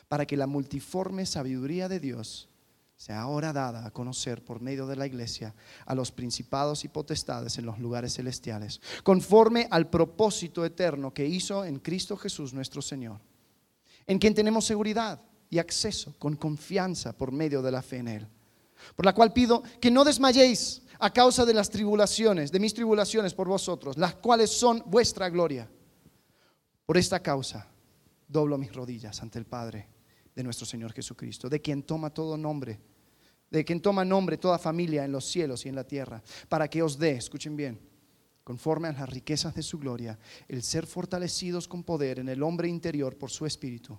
para 0.09 0.25
que 0.25 0.39
la 0.39 0.47
multiforme 0.47 1.27
sabiduría 1.27 1.91
de 1.91 2.01
Dios 2.01 2.49
sea 2.97 3.21
ahora 3.21 3.53
dada 3.53 3.87
a 3.87 3.91
conocer 3.91 4.43
por 4.43 4.61
medio 4.61 4.87
de 4.87 4.97
la 4.97 5.07
iglesia 5.07 5.55
a 5.85 5.95
los 5.95 6.11
principados 6.11 6.85
y 6.85 6.89
potestades 6.89 7.59
en 7.59 7.67
los 7.67 7.79
lugares 7.79 8.15
celestiales, 8.15 8.81
conforme 9.03 9.69
al 9.71 9.91
propósito 9.91 10.65
eterno 10.65 11.13
que 11.13 11.27
hizo 11.27 11.65
en 11.65 11.79
Cristo 11.79 12.17
Jesús 12.17 12.55
nuestro 12.55 12.81
Señor, 12.81 13.21
en 14.07 14.19
quien 14.19 14.35
tenemos 14.35 14.65
seguridad 14.65 15.21
y 15.51 15.59
acceso 15.59 16.15
con 16.19 16.37
confianza 16.37 17.13
por 17.13 17.33
medio 17.33 17.61
de 17.61 17.71
la 17.71 17.83
fe 17.83 17.99
en 17.99 18.09
Él. 18.09 18.29
Por 18.95 19.05
la 19.05 19.15
cual 19.15 19.33
pido 19.33 19.63
que 19.81 19.91
no 19.91 20.05
desmayéis 20.05 20.83
a 20.99 21.13
causa 21.13 21.45
de 21.45 21.55
las 21.55 21.69
tribulaciones, 21.69 22.51
de 22.51 22.61
mis 22.61 22.73
tribulaciones 22.73 23.35
por 23.35 23.49
vosotros, 23.49 23.99
las 23.99 24.15
cuales 24.15 24.51
son 24.51 24.83
vuestra 24.87 25.29
gloria. 25.29 25.69
Por 26.87 26.97
esta 26.97 27.21
causa 27.21 27.69
doblo 28.27 28.57
mis 28.57 28.73
rodillas 28.73 29.21
ante 29.23 29.39
el 29.39 29.45
Padre 29.45 29.96
de 30.37 30.45
nuestro 30.45 30.67
Señor 30.67 30.93
Jesucristo, 30.93 31.49
de 31.49 31.61
quien 31.61 31.83
toma 31.83 32.11
todo 32.11 32.37
nombre, 32.37 32.79
de 33.51 33.65
quien 33.65 33.81
toma 33.81 34.05
nombre 34.05 34.37
toda 34.37 34.59
familia 34.59 35.05
en 35.05 35.11
los 35.11 35.25
cielos 35.25 35.67
y 35.67 35.71
en 35.71 35.75
la 35.75 35.85
tierra, 35.85 36.23
para 36.49 36.69
que 36.69 36.83
os 36.83 36.99
dé, 36.99 37.13
escuchen 37.13 37.57
bien, 37.57 37.81
conforme 38.45 38.89
a 38.89 38.93
las 38.93 39.09
riquezas 39.09 39.55
de 39.55 39.63
su 39.63 39.79
gloria, 39.79 40.19
el 40.47 40.63
ser 40.63 40.87
fortalecidos 40.87 41.67
con 41.67 41.83
poder 41.83 42.21
en 42.21 42.29
el 42.29 42.43
hombre 42.43 42.69
interior 42.69 43.17
por 43.17 43.31
su 43.31 43.47
espíritu 43.47 43.99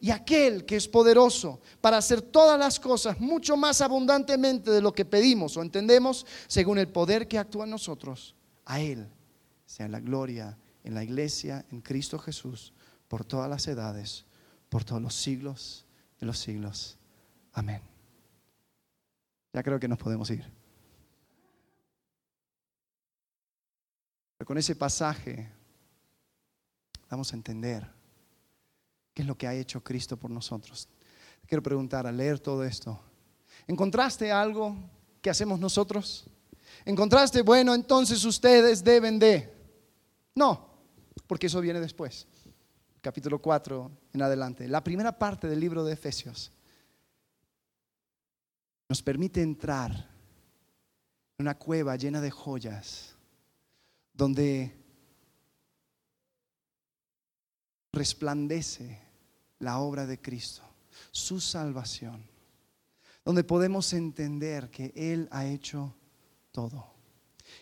y 0.00 0.10
aquel 0.10 0.64
que 0.64 0.76
es 0.76 0.88
poderoso 0.88 1.60
para 1.80 1.98
hacer 1.98 2.22
todas 2.22 2.58
las 2.58 2.80
cosas 2.80 3.20
mucho 3.20 3.56
más 3.56 3.82
abundantemente 3.82 4.70
de 4.70 4.80
lo 4.80 4.92
que 4.92 5.04
pedimos 5.04 5.56
o 5.56 5.62
entendemos, 5.62 6.26
según 6.46 6.78
el 6.78 6.88
poder 6.88 7.28
que 7.28 7.38
actúa 7.38 7.64
en 7.64 7.70
nosotros, 7.70 8.34
a 8.64 8.80
Él 8.80 9.06
sea 9.66 9.88
la 9.88 10.00
gloria 10.00 10.58
en 10.84 10.94
la 10.94 11.04
iglesia, 11.04 11.66
en 11.70 11.82
Cristo 11.82 12.18
Jesús, 12.18 12.72
por 13.08 13.24
todas 13.24 13.50
las 13.50 13.68
edades, 13.68 14.24
por 14.70 14.84
todos 14.84 15.02
los 15.02 15.14
siglos 15.14 15.84
de 16.18 16.26
los 16.26 16.38
siglos. 16.38 16.96
Amén. 17.52 17.82
Ya 19.52 19.62
creo 19.62 19.78
que 19.78 19.88
nos 19.88 19.98
podemos 19.98 20.30
ir. 20.30 20.44
Pero 24.38 24.46
con 24.46 24.56
ese 24.56 24.74
pasaje 24.74 25.52
vamos 27.10 27.32
a 27.32 27.36
entender 27.36 27.99
¿Qué 29.14 29.22
es 29.22 29.28
lo 29.28 29.36
que 29.36 29.46
ha 29.46 29.54
hecho 29.54 29.82
Cristo 29.82 30.16
por 30.16 30.30
nosotros? 30.30 30.88
quiero 31.50 31.64
preguntar 31.64 32.06
al 32.06 32.16
leer 32.16 32.38
todo 32.38 32.62
esto. 32.62 32.96
¿Encontraste 33.66 34.30
algo 34.30 34.76
que 35.20 35.30
hacemos 35.30 35.58
nosotros? 35.58 36.24
¿Encontraste, 36.84 37.42
bueno, 37.42 37.74
entonces 37.74 38.24
ustedes 38.24 38.84
deben 38.84 39.18
de? 39.18 39.52
No, 40.36 40.64
porque 41.26 41.48
eso 41.48 41.60
viene 41.60 41.80
después. 41.80 42.28
Capítulo 43.00 43.42
4 43.42 43.90
en 44.12 44.22
adelante. 44.22 44.68
La 44.68 44.84
primera 44.84 45.18
parte 45.18 45.48
del 45.48 45.58
libro 45.58 45.84
de 45.84 45.94
Efesios 45.94 46.52
nos 48.88 49.02
permite 49.02 49.42
entrar 49.42 49.90
en 49.90 51.46
una 51.46 51.58
cueva 51.58 51.96
llena 51.96 52.20
de 52.20 52.30
joyas 52.30 53.16
donde 54.12 54.79
resplandece 57.92 58.98
la 59.58 59.78
obra 59.78 60.06
de 60.06 60.20
Cristo, 60.20 60.62
su 61.10 61.40
salvación, 61.40 62.24
donde 63.24 63.44
podemos 63.44 63.92
entender 63.92 64.70
que 64.70 64.92
Él 64.94 65.28
ha 65.30 65.46
hecho 65.46 65.94
todo. 66.52 66.86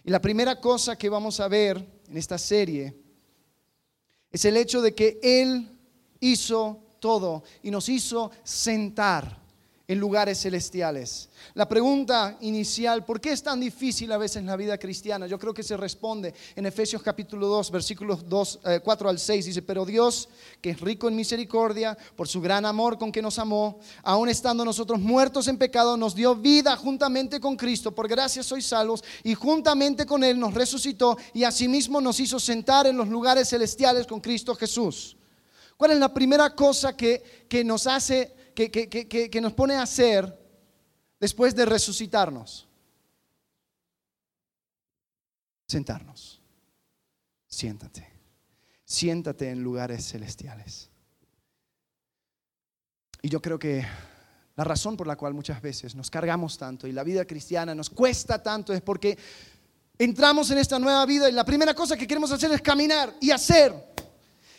Y 0.05 0.11
la 0.11 0.21
primera 0.21 0.61
cosa 0.61 0.97
que 0.97 1.09
vamos 1.09 1.41
a 1.41 1.49
ver 1.49 2.03
en 2.09 2.17
esta 2.17 2.39
serie 2.39 2.95
es 4.31 4.45
el 4.45 4.57
hecho 4.57 4.83
de 4.83 4.95
que 4.95 5.19
Él 5.23 5.77
hizo 6.21 6.97
todo 7.01 7.45
y 7.63 7.71
nos 7.71 7.89
hizo 7.89 8.31
sentar 8.45 9.38
en 9.89 9.99
lugares 9.99 10.39
celestiales. 10.39 11.31
La 11.55 11.67
pregunta 11.67 12.37
inicial, 12.43 13.07
¿por 13.07 13.23
qué 13.23 13.33
es 13.33 13.43
tan 13.43 13.59
difícil 13.59 14.13
a 14.13 14.19
veces 14.19 14.45
la 14.45 14.55
vida 14.55 14.77
cristiana? 14.77 15.27
Yo 15.27 15.39
creo 15.39 15.55
que 15.55 15.63
se 15.63 15.79
responde 15.79 16.35
en 16.55 16.67
Efesios 16.67 17.03
capítulo 17.03 17.47
2, 17.47 17.71
versículos 17.71 18.29
2, 18.29 18.61
4 18.85 19.09
eh, 19.09 19.11
al 19.11 19.19
6. 19.19 19.47
Dice, 19.47 19.63
pero 19.63 19.87
Dios, 19.87 20.29
que 20.61 20.71
es 20.71 20.81
rico 20.83 21.09
en 21.09 21.17
misericordia, 21.17 21.97
por 22.17 22.29
su 22.29 22.43
gran 22.43 22.67
amor 22.67 22.99
con 22.99 23.11
que 23.11 23.23
nos 23.23 23.39
amó, 23.39 23.81
aun 24.03 24.29
estando 24.29 24.63
nosotros 24.63 25.01
muertos 25.01 25.49
en 25.49 25.57
pecado, 25.57 25.97
nos 25.97 26.15
dio 26.15 26.37
vida 26.37 26.77
juntamente 26.77 27.41
con 27.41 27.57
Cristo. 27.57 27.91
Por 27.93 28.09
gracia 28.09 28.43
sois 28.43 28.67
salvos 28.67 29.03
y 29.25 29.33
juntamente 29.33 30.05
con 30.05 30.23
Él 30.23 30.39
nos 30.39 30.53
resucitó 30.53 31.17
y 31.33 31.45
asimismo 31.45 32.03
nos 32.03 32.21
hizo 32.21 32.39
sentar 32.39 32.87
en 32.87 32.99
los 32.99 33.09
lugares 33.09 33.49
celestiales 33.49 34.07
con 34.07 34.21
Cristo 34.21 34.55
Jesús. 34.55 35.17
¿Cuál 35.79 35.93
es 35.93 35.99
la 35.99 36.13
primera 36.13 36.55
cosa 36.55 36.95
que, 36.95 37.47
que 37.49 37.65
nos 37.65 37.87
hace 37.87 38.37
que, 38.67 39.41
nos 39.41 39.53
pone 39.53 39.75
a 39.75 39.83
hacer 39.83 40.37
después 41.21 41.55
de 41.55 41.65
resucitarnos? 41.65 42.67
Sentarnos. 45.69 46.43
Siéntate. 47.47 48.09
Siéntate 48.85 49.51
en 49.51 49.63
lugares 49.63 50.09
celestiales. 50.09 50.91
Y 53.23 53.29
yo 53.29 53.41
creo 53.41 53.59
que 53.59 53.87
la 54.57 54.65
razón 54.65 54.97
por 54.97 55.07
la 55.07 55.17
cual 55.17 55.35
muchas 55.35 55.63
veces 55.63 55.95
nos 55.95 56.11
cargamos 56.11 56.59
tanto 56.59 56.89
y 56.89 56.93
la 56.93 57.05
vida 57.05 57.25
cristiana 57.25 57.75
nos 57.75 57.91
cuesta 57.91 58.43
tanto 58.43 58.73
es 58.73 58.81
porque 58.81 59.17
entramos 59.99 60.51
en 60.51 60.59
esta 60.59 60.79
nueva 60.79 61.07
vida 61.07 61.29
y 61.29 61.33
la 61.33 61.45
primera 61.45 61.75
cosa 61.75 61.97
que 61.97 62.07
queremos 62.07 62.33
hacer 62.33 62.51
es 62.53 62.63
caminar 62.63 63.15
y 63.21 63.31
hacer 63.31 63.88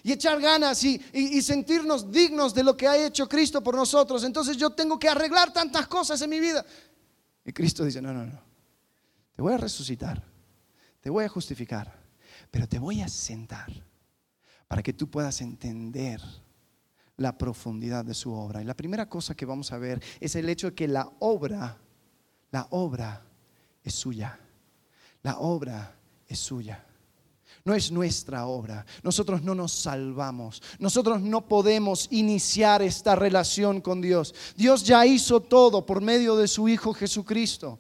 y 0.09 0.13
echar 0.13 0.41
ganas 0.41 0.83
y, 0.83 1.41
sentirnos 1.43 2.11
dignos 2.11 2.53
de 2.55 2.63
lo 2.63 2.75
que 2.75 2.87
ha 2.87 2.97
hecho 2.97 3.29
Cristo 3.29 3.61
por 3.61 3.75
nosotros. 3.75 4.23
Entonces 4.23 4.57
yo 4.57 4.71
tengo 4.71 4.97
que 4.97 5.07
arreglar 5.07 5.53
tantas 5.53 5.87
cosas 5.87 6.19
en 6.23 6.31
mi 6.31 6.39
vida. 6.39 6.65
Y 7.45 7.53
Cristo 7.53 7.85
dice, 7.85 8.01
no, 8.01 8.11
no, 8.11 8.25
no, 8.25 8.41
te 9.35 9.41
voy 9.41 9.53
a 9.53 9.57
resucitar, 9.57 10.23
te 10.99 11.11
voy 11.11 11.25
a 11.25 11.29
justificar, 11.29 11.95
pero 12.49 12.67
te 12.67 12.79
voy 12.79 13.01
a 13.01 13.07
sentar 13.07 13.71
para 14.67 14.81
que 14.81 14.93
tú 14.93 15.09
puedas 15.09 15.41
entender 15.41 16.21
la 17.17 17.37
profundidad 17.37 18.03
de 18.03 18.15
su 18.15 18.33
obra. 18.33 18.63
Y 18.63 18.65
la 18.65 18.75
primera 18.75 19.07
cosa 19.07 19.35
que 19.35 19.45
vamos 19.45 19.71
a 19.71 19.77
ver 19.77 20.01
es 20.19 20.35
el 20.35 20.49
hecho 20.49 20.71
de 20.71 20.75
que 20.75 20.87
la 20.87 21.07
obra, 21.19 21.77
la 22.49 22.65
obra 22.71 23.23
es 23.83 23.93
suya. 23.93 24.39
La 25.21 25.37
obra 25.37 25.95
es 26.27 26.39
suya. 26.39 26.83
No 27.65 27.73
es 27.75 27.91
nuestra 27.91 28.45
obra. 28.45 28.85
Nosotros 29.03 29.43
no 29.43 29.53
nos 29.53 29.71
salvamos. 29.71 30.61
Nosotros 30.79 31.21
no 31.21 31.47
podemos 31.47 32.07
iniciar 32.11 32.81
esta 32.81 33.15
relación 33.15 33.81
con 33.81 34.01
Dios. 34.01 34.33
Dios 34.55 34.83
ya 34.83 35.05
hizo 35.05 35.41
todo 35.41 35.85
por 35.85 36.01
medio 36.01 36.35
de 36.35 36.47
su 36.47 36.67
Hijo 36.69 36.93
Jesucristo. 36.93 37.79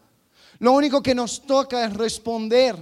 Lo 0.59 0.73
único 0.73 1.01
que 1.01 1.15
nos 1.15 1.41
toca 1.41 1.85
es 1.85 1.93
responder 1.93 2.75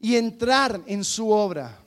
y 0.00 0.16
entrar 0.16 0.80
en 0.86 1.04
su 1.04 1.30
obra. 1.30 1.78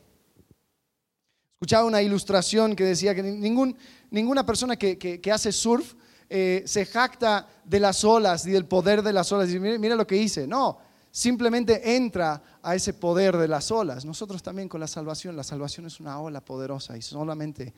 Escuchaba 1.56 1.86
una 1.86 2.02
ilustración 2.02 2.76
que 2.76 2.84
decía 2.84 3.14
que 3.14 3.22
ninguna 3.22 4.46
persona 4.46 4.76
que, 4.78 5.32
hace 5.32 5.52
surf 5.52 5.94
eh, 6.30 6.64
se 6.66 6.86
jacta 6.86 7.48
de 7.64 7.80
las 7.80 8.04
olas 8.04 8.46
y 8.46 8.52
del 8.52 8.66
poder 8.66 9.02
de 9.02 9.14
las 9.14 9.32
olas. 9.32 9.50
Y 9.50 9.60
mira, 9.60 9.96
lo 9.96 10.08
que 10.08 10.18
hice. 10.18 10.48
No, 10.48 10.80
simplemente 11.12 11.96
entra 11.96 12.60
a 12.64 12.76
ese 12.76 12.94
poder 12.94 13.38
de 13.38 13.48
las 13.48 13.70
olas. 13.72 14.06
Nosotros 14.06 14.42
también 14.42 14.70
con 14.70 14.80
la 14.80 14.88
salvación, 14.88 15.36
la 15.36 15.44
salvación 15.44 15.86
es 15.86 16.00
una 16.00 16.20
ola 16.20 16.42
poderosa 16.42 16.98
y 16.98 17.02
solamente 17.02 17.74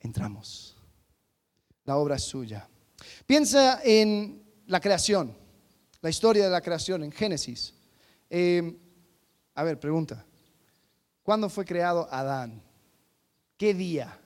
entramos. 0.00 0.76
La 1.84 1.96
obra 1.96 2.16
es 2.16 2.22
suya. 2.22 2.66
Piensa 3.26 3.80
en 3.84 4.42
la 4.66 4.80
creación, 4.80 5.36
la 6.00 6.10
historia 6.10 6.44
de 6.44 6.50
la 6.50 6.60
creación 6.60 7.04
en 7.04 7.12
Génesis. 7.12 7.74
Eh, 8.30 8.76
a 9.54 9.62
ver, 9.62 9.78
pregunta. 9.78 10.24
¿Cuándo 11.22 11.48
fue 11.48 11.64
creado 11.64 12.08
Adán? 12.10 12.62
¿Qué 13.56 13.74
día? 13.74 14.18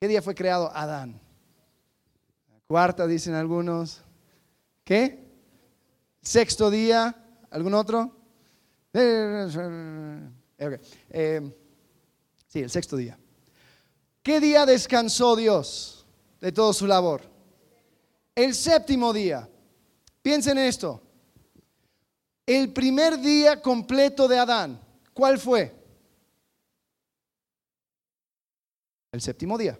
¿Qué 0.00 0.08
día 0.08 0.22
fue 0.22 0.34
creado 0.34 0.70
Adán? 0.74 1.20
cuarta, 2.68 3.06
dicen 3.06 3.34
algunos. 3.34 4.02
¿Qué? 4.84 5.27
Sexto 6.28 6.70
día. 6.70 7.16
¿Algún 7.48 7.72
otro? 7.72 8.14
Eh, 8.92 9.48
sí, 12.46 12.60
el 12.60 12.68
sexto 12.68 12.98
día. 12.98 13.18
¿Qué 14.22 14.38
día 14.38 14.66
descansó 14.66 15.34
Dios 15.36 16.04
de 16.38 16.52
todo 16.52 16.74
su 16.74 16.86
labor? 16.86 17.22
El 18.34 18.54
séptimo 18.54 19.14
día. 19.14 19.48
Piensen 20.20 20.58
en 20.58 20.64
esto. 20.64 21.00
El 22.44 22.74
primer 22.74 23.18
día 23.18 23.62
completo 23.62 24.28
de 24.28 24.38
Adán, 24.38 24.78
¿cuál 25.14 25.38
fue? 25.38 25.74
el 29.12 29.22
séptimo 29.22 29.56
día. 29.56 29.78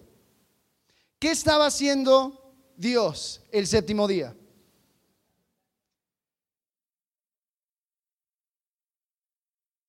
¿Qué 1.18 1.30
estaba 1.30 1.66
haciendo 1.66 2.54
Dios 2.74 3.42
el 3.52 3.66
séptimo 3.66 4.08
día? 4.08 4.34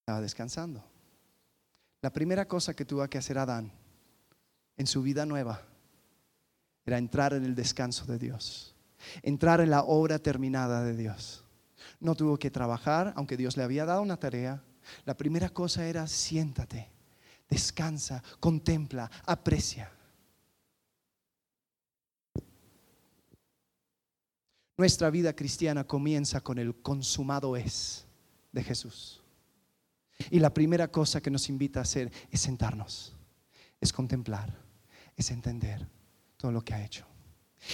Estaba 0.10 0.22
descansando. 0.22 0.84
La 2.02 2.12
primera 2.12 2.48
cosa 2.48 2.74
que 2.74 2.84
tuvo 2.84 3.08
que 3.08 3.20
hacer 3.20 3.38
Adán 3.38 3.72
en 4.76 4.88
su 4.88 5.04
vida 5.04 5.24
nueva 5.24 5.62
era 6.84 6.98
entrar 6.98 7.34
en 7.34 7.46
el 7.46 7.54
descanso 7.54 8.08
de 8.08 8.18
Dios, 8.18 8.76
entrar 9.22 9.62
en 9.62 9.70
la 9.70 9.84
obra 9.84 10.18
terminada 10.18 10.84
de 10.84 10.96
Dios. 10.96 11.46
No 12.00 12.16
tuvo 12.16 12.40
que 12.40 12.50
trabajar, 12.50 13.14
aunque 13.18 13.38
Dios 13.38 13.56
le 13.56 13.62
había 13.62 13.86
dado 13.86 14.02
una 14.02 14.18
tarea. 14.18 14.64
La 15.06 15.16
primera 15.16 15.50
cosa 15.50 15.86
era 15.86 16.08
siéntate 16.08 16.92
descansa, 17.48 18.24
contempla, 18.40 19.12
aprecia. 19.28 19.92
Nuestra 24.76 25.12
vida 25.12 25.36
cristiana 25.36 25.84
comienza 25.84 26.42
con 26.42 26.58
el 26.58 26.82
consumado 26.82 27.56
es 27.56 28.08
de 28.52 28.64
Jesús. 28.64 29.19
Y 30.30 30.40
la 30.40 30.54
primera 30.54 30.90
cosa 30.90 31.22
que 31.22 31.32
nos 31.32 31.50
invita 31.50 31.80
a 31.80 31.84
hacer 31.84 32.12
es 32.30 32.42
sentarnos, 32.42 33.16
es 33.80 33.94
contemplar, 33.94 34.54
es 35.16 35.32
entender 35.32 35.88
todo 36.38 36.52
lo 36.52 36.62
que 36.62 36.74
ha 36.74 36.84
hecho. 36.84 37.06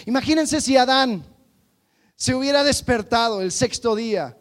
Imagínense 0.05 0.61
si 0.61 0.77
Adán 0.77 1.23
se 2.15 2.33
hubiera 2.33 2.63
despertado 2.63 3.41
el 3.41 3.51
sexto 3.51 3.95
día 3.95 4.37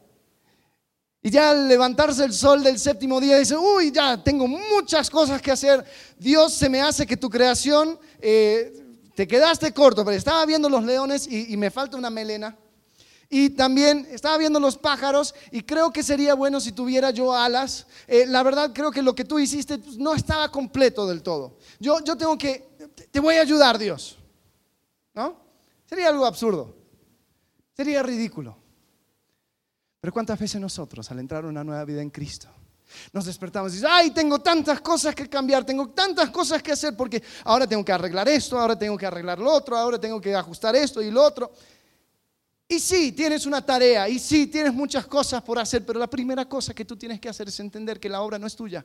y 1.27 1.31
ya 1.31 1.53
al 1.53 1.69
levantarse 1.69 2.23
el 2.23 2.35
sol 2.35 2.63
del 2.63 2.79
séptimo 2.79 3.19
día 3.19 3.39
dice, 3.39 3.57
uy, 3.57 3.91
ya 3.91 4.23
tengo 4.23 4.47
muchas 4.47 5.09
cosas 5.09 5.41
que 5.41 5.51
hacer. 5.51 5.83
Dios 6.19 6.53
se 6.53 6.69
me 6.69 6.83
hace 6.83 7.07
que 7.07 7.17
tu 7.17 7.31
creación, 7.31 7.99
eh, 8.21 8.85
te 9.15 9.27
quedaste 9.27 9.73
corto, 9.73 10.05
pero 10.05 10.15
estaba 10.15 10.45
viendo 10.45 10.69
los 10.69 10.85
leones 10.85 11.27
y, 11.27 11.57
me 11.57 11.71
falta 11.71 11.97
una 11.97 12.11
melena. 12.11 12.55
Y 13.29 13.51
también 13.51 14.07
estaba 14.11 14.37
viendo 14.39 14.61
los 14.61 14.77
pájaros 14.79 15.35
y 15.51 15.63
creo 15.63 15.93
que 15.93 16.03
sería 16.03 16.35
bueno 16.35 16.61
si 16.61 16.73
tuviera 16.73 17.11
yo 17.11 17.35
alas. 17.35 17.87
Eh, 18.07 18.27
la 18.27 18.43
verdad 18.43 18.73
creo 18.73 18.91
que 18.91 19.03
lo 19.03 19.15
que 19.15 19.25
tú 19.25 19.39
hiciste 19.39 19.79
pues, 19.79 19.97
no 19.97 20.15
estaba 20.15 20.51
completo 20.51 21.07
del 21.07 21.23
todo. 21.23 21.59
Yo, 21.81 22.03
yo 22.05 22.17
tengo 22.17 22.37
que, 22.39 22.69
te 23.11 23.21
voy 23.21 23.37
a 23.37 23.43
ayudar 23.43 23.79
Dios. 23.79 24.19
¿No? 25.15 25.37
Sería 25.87 26.09
algo 26.09 26.27
absurdo. 26.27 26.77
Sería 27.77 28.03
ridículo. 28.03 28.57
Pero 30.01 30.13
¿cuántas 30.13 30.39
veces 30.39 30.61
nosotros, 30.61 31.11
al 31.11 31.19
entrar 31.19 31.45
a 31.45 31.49
una 31.49 31.65
nueva 31.65 31.85
vida 31.85 32.03
en 32.03 32.11
Cristo, 32.11 32.49
nos 33.13 33.25
despertamos 33.25 33.73
y 33.73 33.77
decimos, 33.77 33.93
ay, 33.95 34.11
tengo 34.11 34.39
tantas 34.39 34.81
cosas 34.81 35.15
que 35.15 35.29
cambiar, 35.29 35.65
tengo 35.65 35.89
tantas 35.89 36.31
cosas 36.31 36.63
que 36.63 36.73
hacer 36.73 36.97
porque 36.97 37.23
ahora 37.45 37.67
tengo 37.67 37.85
que 37.85 37.93
arreglar 37.93 38.29
esto, 38.29 38.59
ahora 38.59 38.79
tengo 38.79 38.97
que 38.97 39.07
arreglar 39.07 39.39
lo 39.39 39.51
otro, 39.51 39.77
ahora 39.77 39.99
tengo 39.99 40.21
que 40.21 40.35
ajustar 40.35 40.77
esto 40.77 41.03
y 41.03 41.11
lo 41.11 41.23
otro. 41.23 41.53
Y 42.75 42.81
sí, 42.81 43.13
tienes 43.13 43.47
una 43.47 43.65
tarea 43.65 44.09
y 44.09 44.19
sí, 44.19 44.49
tienes 44.49 44.75
muchas 44.75 45.07
cosas 45.07 45.41
por 45.43 45.61
hacer, 45.61 45.87
pero 45.87 46.01
la 46.01 46.11
primera 46.11 46.45
cosa 46.49 46.75
que 46.75 46.85
tú 46.85 46.97
tienes 46.97 47.21
que 47.21 47.29
hacer 47.29 47.47
es 47.47 47.61
entender 47.61 48.01
que 48.01 48.09
la 48.09 48.21
obra 48.21 48.37
no 48.37 48.49
es 48.49 48.57
tuya. 48.57 48.85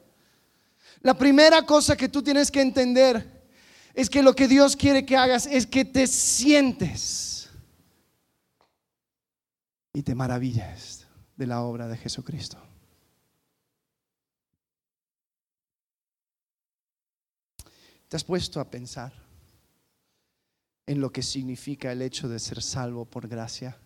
La 1.01 1.15
primera 1.15 1.65
cosa 1.65 1.97
que 1.97 2.07
tú 2.07 2.21
tienes 2.21 2.51
que 2.51 2.61
entender 2.61 3.49
es 3.95 4.07
que 4.07 4.21
lo 4.21 4.35
que 4.35 4.47
Dios 4.47 4.75
quiere 4.75 5.07
que 5.07 5.17
hagas 5.17 5.47
es 5.47 5.65
que 5.65 5.85
te 5.85 6.05
sientes 6.05 7.49
y 9.91 10.03
te 10.03 10.13
maravillas 10.13 11.07
de 11.35 11.47
la 11.47 11.61
obra 11.61 11.87
de 11.87 11.97
Jesucristo. 11.97 12.59
¿Te 18.07 18.15
has 18.15 18.23
puesto 18.23 18.59
a 18.59 18.69
pensar 18.69 19.28
en 20.89 21.01
lo 21.01 21.11
que 21.11 21.21
significa 21.21 21.91
el 21.91 22.01
hecho 22.01 22.27
de 22.27 22.39
ser 22.39 22.63
salvo 22.63 23.05
por 23.05 23.27
gracia? 23.27 23.77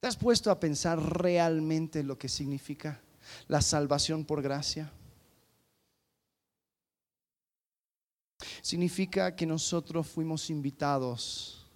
¿Te 0.00 0.08
has 0.08 0.16
puesto 0.16 0.50
a 0.50 0.58
pensar 0.58 0.98
realmente 0.98 2.02
lo 2.02 2.16
que 2.16 2.26
significa 2.26 3.02
la 3.48 3.60
salvación 3.60 4.24
por 4.24 4.40
gracia? 4.40 4.90
Significa 8.62 9.36
que 9.36 9.44
nosotros 9.44 10.06
fuimos 10.06 10.48
invitados 10.48 11.70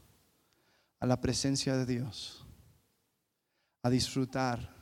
a 1.00 1.06
la 1.06 1.20
presencia 1.20 1.76
de 1.76 1.84
Dios 1.84 2.46
a 3.82 3.90
disfrutar 3.90 4.74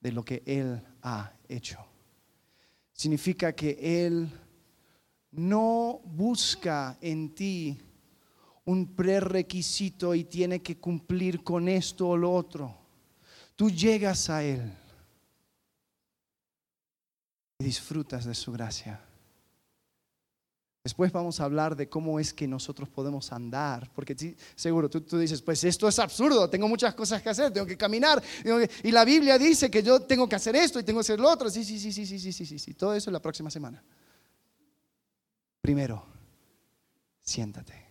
de 0.00 0.10
lo 0.10 0.24
que 0.24 0.42
Él 0.46 0.82
ha 1.02 1.32
hecho. 1.48 1.78
Significa 2.92 3.54
que 3.54 4.04
Él 4.04 4.28
no 5.30 6.00
busca 6.04 6.98
en 7.00 7.36
ti 7.36 7.78
un 8.64 8.94
prerequisito 8.94 10.14
y 10.14 10.24
tiene 10.24 10.62
que 10.62 10.78
cumplir 10.78 11.42
con 11.42 11.68
esto 11.68 12.08
o 12.08 12.16
lo 12.16 12.32
otro. 12.32 12.76
Tú 13.56 13.70
llegas 13.70 14.30
a 14.30 14.42
Él 14.42 14.72
y 17.58 17.64
disfrutas 17.64 18.24
de 18.24 18.34
su 18.34 18.52
gracia. 18.52 19.00
Después 20.84 21.12
vamos 21.12 21.38
a 21.38 21.44
hablar 21.44 21.76
de 21.76 21.88
cómo 21.88 22.18
es 22.18 22.34
que 22.34 22.48
nosotros 22.48 22.88
podemos 22.88 23.32
andar, 23.32 23.88
porque 23.94 24.36
seguro 24.56 24.90
tú, 24.90 25.16
dices, 25.16 25.40
pues 25.40 25.62
esto 25.62 25.86
es 25.86 25.96
absurdo, 26.00 26.50
tengo 26.50 26.66
muchas 26.66 26.92
cosas 26.92 27.22
que 27.22 27.28
hacer, 27.28 27.52
tengo 27.52 27.66
que 27.66 27.76
caminar, 27.76 28.20
y 28.82 28.90
la 28.90 29.04
Biblia 29.04 29.38
dice 29.38 29.70
que 29.70 29.80
yo 29.80 30.02
tengo 30.02 30.28
que 30.28 30.34
hacer 30.34 30.56
esto 30.56 30.80
y 30.80 30.82
tengo 30.82 30.98
que 30.98 31.02
hacer 31.02 31.20
lo 31.20 31.30
otro. 31.30 31.48
Sí, 31.50 31.64
sí, 31.64 31.78
sí, 31.78 31.92
sí, 31.92 32.04
sí, 32.04 32.18
sí, 32.18 32.32
sí, 32.32 32.46
sí, 32.46 32.58
sí. 32.58 32.74
todo 32.74 32.94
eso 32.94 33.12
la 33.12 33.22
próxima 33.22 33.48
semana. 33.48 33.80
Primero, 35.60 36.04
siéntate. 37.20 37.81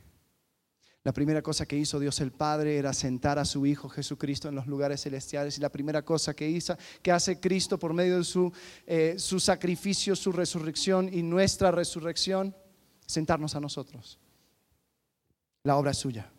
La 1.04 1.14
primera 1.14 1.42
cosa 1.42 1.66
que 1.66 1.78
hizo 1.78 2.00
Dios 2.00 2.20
el 2.22 2.32
Padre 2.32 2.78
era 2.78 2.94
sentar 2.94 3.40
a 3.40 3.46
su 3.46 3.66
Hijo 3.66 3.90
Jesucristo 3.90 4.50
en 4.50 4.56
los 4.56 4.68
lugares 4.68 5.02
celestiales. 5.02 5.58
Y 5.58 5.62
la 5.62 5.72
primera 5.72 6.04
cosa 6.04 6.36
que, 6.36 6.48
hizo, 6.48 6.78
que 7.02 7.12
hace 7.12 7.40
Cristo 7.40 7.80
por 7.80 7.94
medio 7.94 8.20
de 8.20 8.24
su, 8.24 8.52
eh, 8.86 9.16
su 9.18 9.40
sacrificio, 9.40 10.16
su 10.16 10.32
resurrección 10.32 11.12
y 11.12 11.24
nuestra 11.24 11.72
resurrección, 11.72 12.56
sentarnos 13.08 13.56
a 13.56 13.60
nosotros. 13.60 14.20
La 15.64 15.76
obra 15.76 15.92
es 15.92 15.98
suya. 15.98 16.32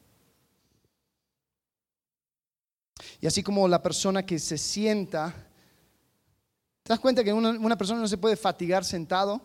Y 3.20 3.26
así 3.26 3.42
como 3.42 3.66
la 3.66 3.82
persona 3.82 4.24
que 4.24 4.38
se 4.38 4.56
sienta, 4.58 5.34
¿te 6.84 6.88
das 6.88 7.00
cuenta 7.00 7.24
que 7.24 7.32
una, 7.32 7.50
una 7.50 7.76
persona 7.76 8.00
no 8.00 8.06
se 8.06 8.18
puede 8.18 8.36
fatigar 8.36 8.84
sentado? 8.84 9.40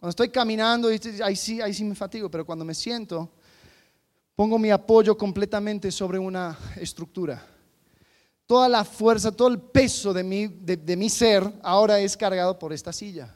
Cuando 0.00 0.10
estoy 0.10 0.30
caminando, 0.30 0.88
ahí 0.88 1.36
sí, 1.36 1.60
ahí 1.60 1.72
sí 1.72 1.84
me 1.84 1.94
fatigo, 1.94 2.28
pero 2.28 2.44
cuando 2.44 2.64
me 2.64 2.74
siento, 2.74 3.30
pongo 4.42 4.58
mi 4.58 4.70
apoyo 4.70 5.16
completamente 5.16 5.92
sobre 5.92 6.18
una 6.18 6.58
estructura. 6.74 7.46
Toda 8.44 8.68
la 8.68 8.84
fuerza, 8.84 9.30
todo 9.30 9.46
el 9.46 9.60
peso 9.60 10.12
de 10.12 10.24
mi, 10.24 10.48
de, 10.48 10.96
mi 10.96 11.08
ser 11.08 11.48
ahora 11.62 12.00
es 12.00 12.16
cargado 12.16 12.58
por 12.58 12.72
esta 12.72 12.92
silla. 12.92 13.32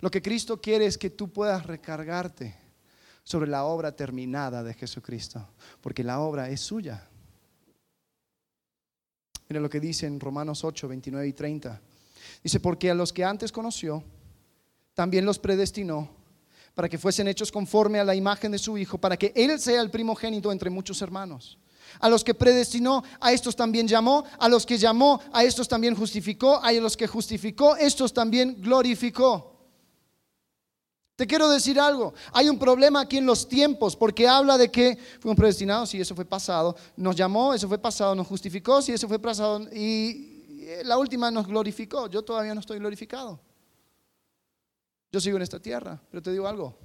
Lo 0.00 0.10
que 0.10 0.20
Cristo 0.20 0.60
quiere 0.60 0.84
es 0.84 0.98
que 0.98 1.08
tú 1.08 1.32
puedas 1.32 1.64
recargarte 1.64 2.54
sobre 3.24 3.48
la 3.48 3.64
obra 3.64 3.96
terminada 3.96 4.62
de 4.62 4.74
Jesucristo, 4.74 5.48
porque 5.80 6.04
la 6.04 6.20
obra 6.20 6.50
es 6.50 6.60
suya. 6.60 7.08
Mira 9.48 9.62
lo 9.62 9.70
que 9.70 9.80
dice 9.80 10.06
en 10.06 10.20
Romanos 10.20 10.62
8, 10.62 10.88
29 10.88 11.26
y 11.26 11.32
30. 11.32 11.80
Dice, 12.44 12.60
porque 12.60 12.90
a 12.90 12.94
los 12.94 13.14
que 13.14 13.24
antes 13.24 13.50
conoció, 13.50 14.04
también 14.92 15.24
los 15.24 15.38
predestinó 15.38 16.19
para 16.74 16.88
que 16.88 16.98
fuesen 16.98 17.28
hechos 17.28 17.50
conforme 17.52 17.98
a 18.00 18.04
la 18.04 18.14
imagen 18.14 18.52
de 18.52 18.58
su 18.58 18.78
Hijo, 18.78 18.98
para 18.98 19.16
que 19.16 19.32
Él 19.34 19.58
sea 19.58 19.80
el 19.80 19.90
primogénito 19.90 20.52
entre 20.52 20.70
muchos 20.70 21.02
hermanos. 21.02 21.58
A 21.98 22.08
los 22.08 22.22
que 22.22 22.34
predestinó, 22.34 23.02
a 23.20 23.32
estos 23.32 23.56
también 23.56 23.88
llamó, 23.88 24.24
a 24.38 24.48
los 24.48 24.64
que 24.64 24.78
llamó, 24.78 25.20
a 25.32 25.42
estos 25.42 25.66
también 25.66 25.94
justificó, 25.94 26.60
a 26.62 26.72
los 26.72 26.96
que 26.96 27.06
justificó, 27.06 27.76
estos 27.76 28.12
también 28.12 28.56
glorificó. 28.60 29.50
Te 31.16 31.26
quiero 31.26 31.50
decir 31.50 31.78
algo, 31.78 32.14
hay 32.32 32.48
un 32.48 32.58
problema 32.58 33.00
aquí 33.02 33.18
en 33.18 33.26
los 33.26 33.46
tiempos, 33.46 33.94
porque 33.94 34.26
habla 34.26 34.56
de 34.56 34.70
que 34.70 34.96
fuimos 35.20 35.36
predestinados, 35.36 35.90
sí, 35.90 36.00
eso 36.00 36.14
fue 36.14 36.24
pasado, 36.24 36.74
nos 36.96 37.14
llamó, 37.14 37.52
eso 37.52 37.68
fue 37.68 37.76
pasado, 37.76 38.14
nos 38.14 38.26
justificó, 38.26 38.80
sí, 38.80 38.92
eso 38.92 39.06
fue 39.06 39.18
pasado, 39.18 39.60
y 39.70 40.80
la 40.84 40.96
última 40.96 41.30
nos 41.30 41.46
glorificó, 41.46 42.08
yo 42.08 42.22
todavía 42.22 42.54
no 42.54 42.60
estoy 42.60 42.78
glorificado. 42.78 43.38
Yo 45.12 45.20
sigo 45.20 45.36
en 45.36 45.42
esta 45.42 45.60
tierra, 45.60 46.00
pero 46.10 46.22
te 46.22 46.30
digo 46.30 46.46
algo. 46.46 46.78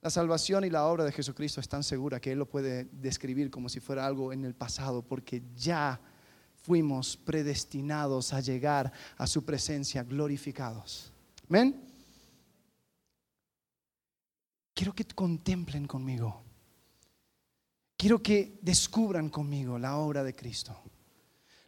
La 0.00 0.10
salvación 0.10 0.64
y 0.64 0.70
la 0.70 0.86
obra 0.86 1.04
de 1.04 1.12
Jesucristo 1.12 1.60
es 1.60 1.68
tan 1.68 1.82
segura 1.84 2.20
que 2.20 2.32
Él 2.32 2.38
lo 2.38 2.48
puede 2.48 2.88
describir 2.92 3.50
como 3.50 3.68
si 3.68 3.80
fuera 3.80 4.06
algo 4.06 4.32
en 4.32 4.44
el 4.44 4.54
pasado, 4.54 5.02
porque 5.02 5.42
ya 5.56 6.00
fuimos 6.62 7.16
predestinados 7.16 8.32
a 8.32 8.40
llegar 8.40 8.92
a 9.16 9.26
su 9.26 9.44
presencia 9.44 10.02
glorificados. 10.02 11.12
Amén. 11.48 11.80
Quiero 14.74 14.92
que 14.92 15.04
contemplen 15.04 15.86
conmigo. 15.86 16.42
Quiero 17.96 18.20
que 18.20 18.58
descubran 18.62 19.28
conmigo 19.28 19.78
la 19.78 19.96
obra 19.96 20.24
de 20.24 20.34
Cristo. 20.34 20.76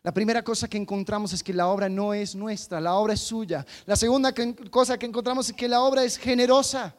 La 0.04 0.12
primera 0.12 0.44
cosa 0.44 0.68
que 0.68 0.76
encontramos 0.76 1.32
es 1.32 1.42
que 1.42 1.54
la 1.54 1.66
obra 1.66 1.88
no 1.88 2.12
es 2.12 2.34
nuestra, 2.34 2.78
la 2.78 2.94
obra 2.94 3.14
es 3.14 3.20
suya. 3.20 3.64
La 3.86 3.96
segunda 3.96 4.34
cosa 4.70 4.98
que 4.98 5.06
encontramos 5.06 5.48
es 5.48 5.56
que 5.56 5.66
la 5.66 5.80
obra 5.80 6.04
es 6.04 6.18
generosa. 6.18 6.94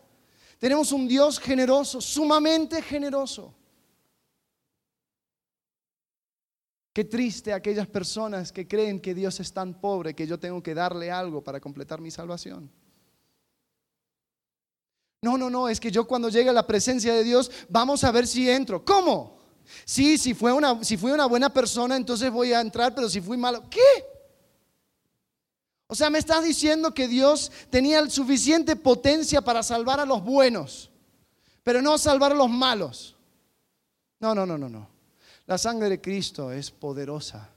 Tenemos 0.58 0.92
un 0.92 1.08
Dios 1.08 1.40
generoso, 1.40 2.02
sumamente 2.02 2.82
generoso. 2.82 3.54
Qué 6.92 7.04
triste 7.04 7.54
aquellas 7.54 7.86
personas 7.86 8.52
que 8.52 8.68
creen 8.68 9.00
que 9.00 9.14
Dios 9.14 9.40
es 9.40 9.54
tan 9.54 9.80
pobre 9.80 10.16
que 10.16 10.26
yo 10.26 10.40
tengo 10.40 10.64
que 10.64 10.74
darle 10.74 11.12
algo 11.12 11.44
para 11.44 11.60
completar 11.60 12.02
mi 12.02 12.10
salvación. 12.10 12.72
No, 15.22 15.38
no, 15.38 15.52
no, 15.52 15.70
es 15.70 15.80
que 15.80 15.92
yo 15.92 16.08
cuando 16.08 16.30
llegue 16.30 16.50
a 16.50 16.54
la 16.54 16.66
presencia 16.66 17.14
de 17.14 17.24
Dios, 17.24 17.52
vamos 17.70 18.04
a 18.04 18.12
ver 18.12 18.26
si 18.26 18.50
entro. 18.50 18.84
¿Cómo? 18.84 19.35
Sí, 19.84 20.18
si 20.18 20.34
fue 20.34 20.54
una, 20.54 20.84
si 20.84 20.98
fui 20.98 21.12
una 21.12 21.26
buena 21.26 21.52
persona, 21.52 21.96
entonces 21.96 22.32
voy 22.32 22.54
a 22.54 22.62
entrar, 22.62 22.94
pero 22.94 23.10
si 23.10 23.22
fui 23.22 23.38
malo, 23.38 23.64
¿qué? 23.70 23.80
O 25.88 25.96
sea, 25.96 26.10
me 26.10 26.18
estás 26.18 26.44
diciendo 26.44 26.94
que 26.94 27.08
Dios 27.08 27.52
tenía 27.70 28.10
suficiente 28.10 28.76
potencia 28.76 29.42
para 29.42 29.62
salvar 29.62 30.00
a 30.00 30.06
los 30.06 30.24
buenos, 30.24 30.90
pero 31.64 31.82
no 31.82 31.98
salvar 31.98 32.32
a 32.32 32.36
los 32.36 32.50
malos. 32.50 33.16
No, 34.20 34.34
no, 34.34 34.46
no, 34.46 34.58
no, 34.58 34.70
no. 34.70 34.90
La 35.46 35.58
sangre 35.58 35.90
de 35.90 36.02
Cristo 36.02 36.52
es 36.52 36.72
poderosa 36.72 37.50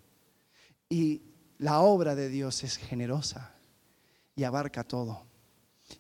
y 0.91 1.23
la 1.59 1.81
obra 1.81 2.15
de 2.15 2.29
Dios 2.29 2.63
es 2.65 2.77
generosa 2.77 3.55
y 4.37 4.45
abarca 4.45 4.85
todo. 4.85 5.25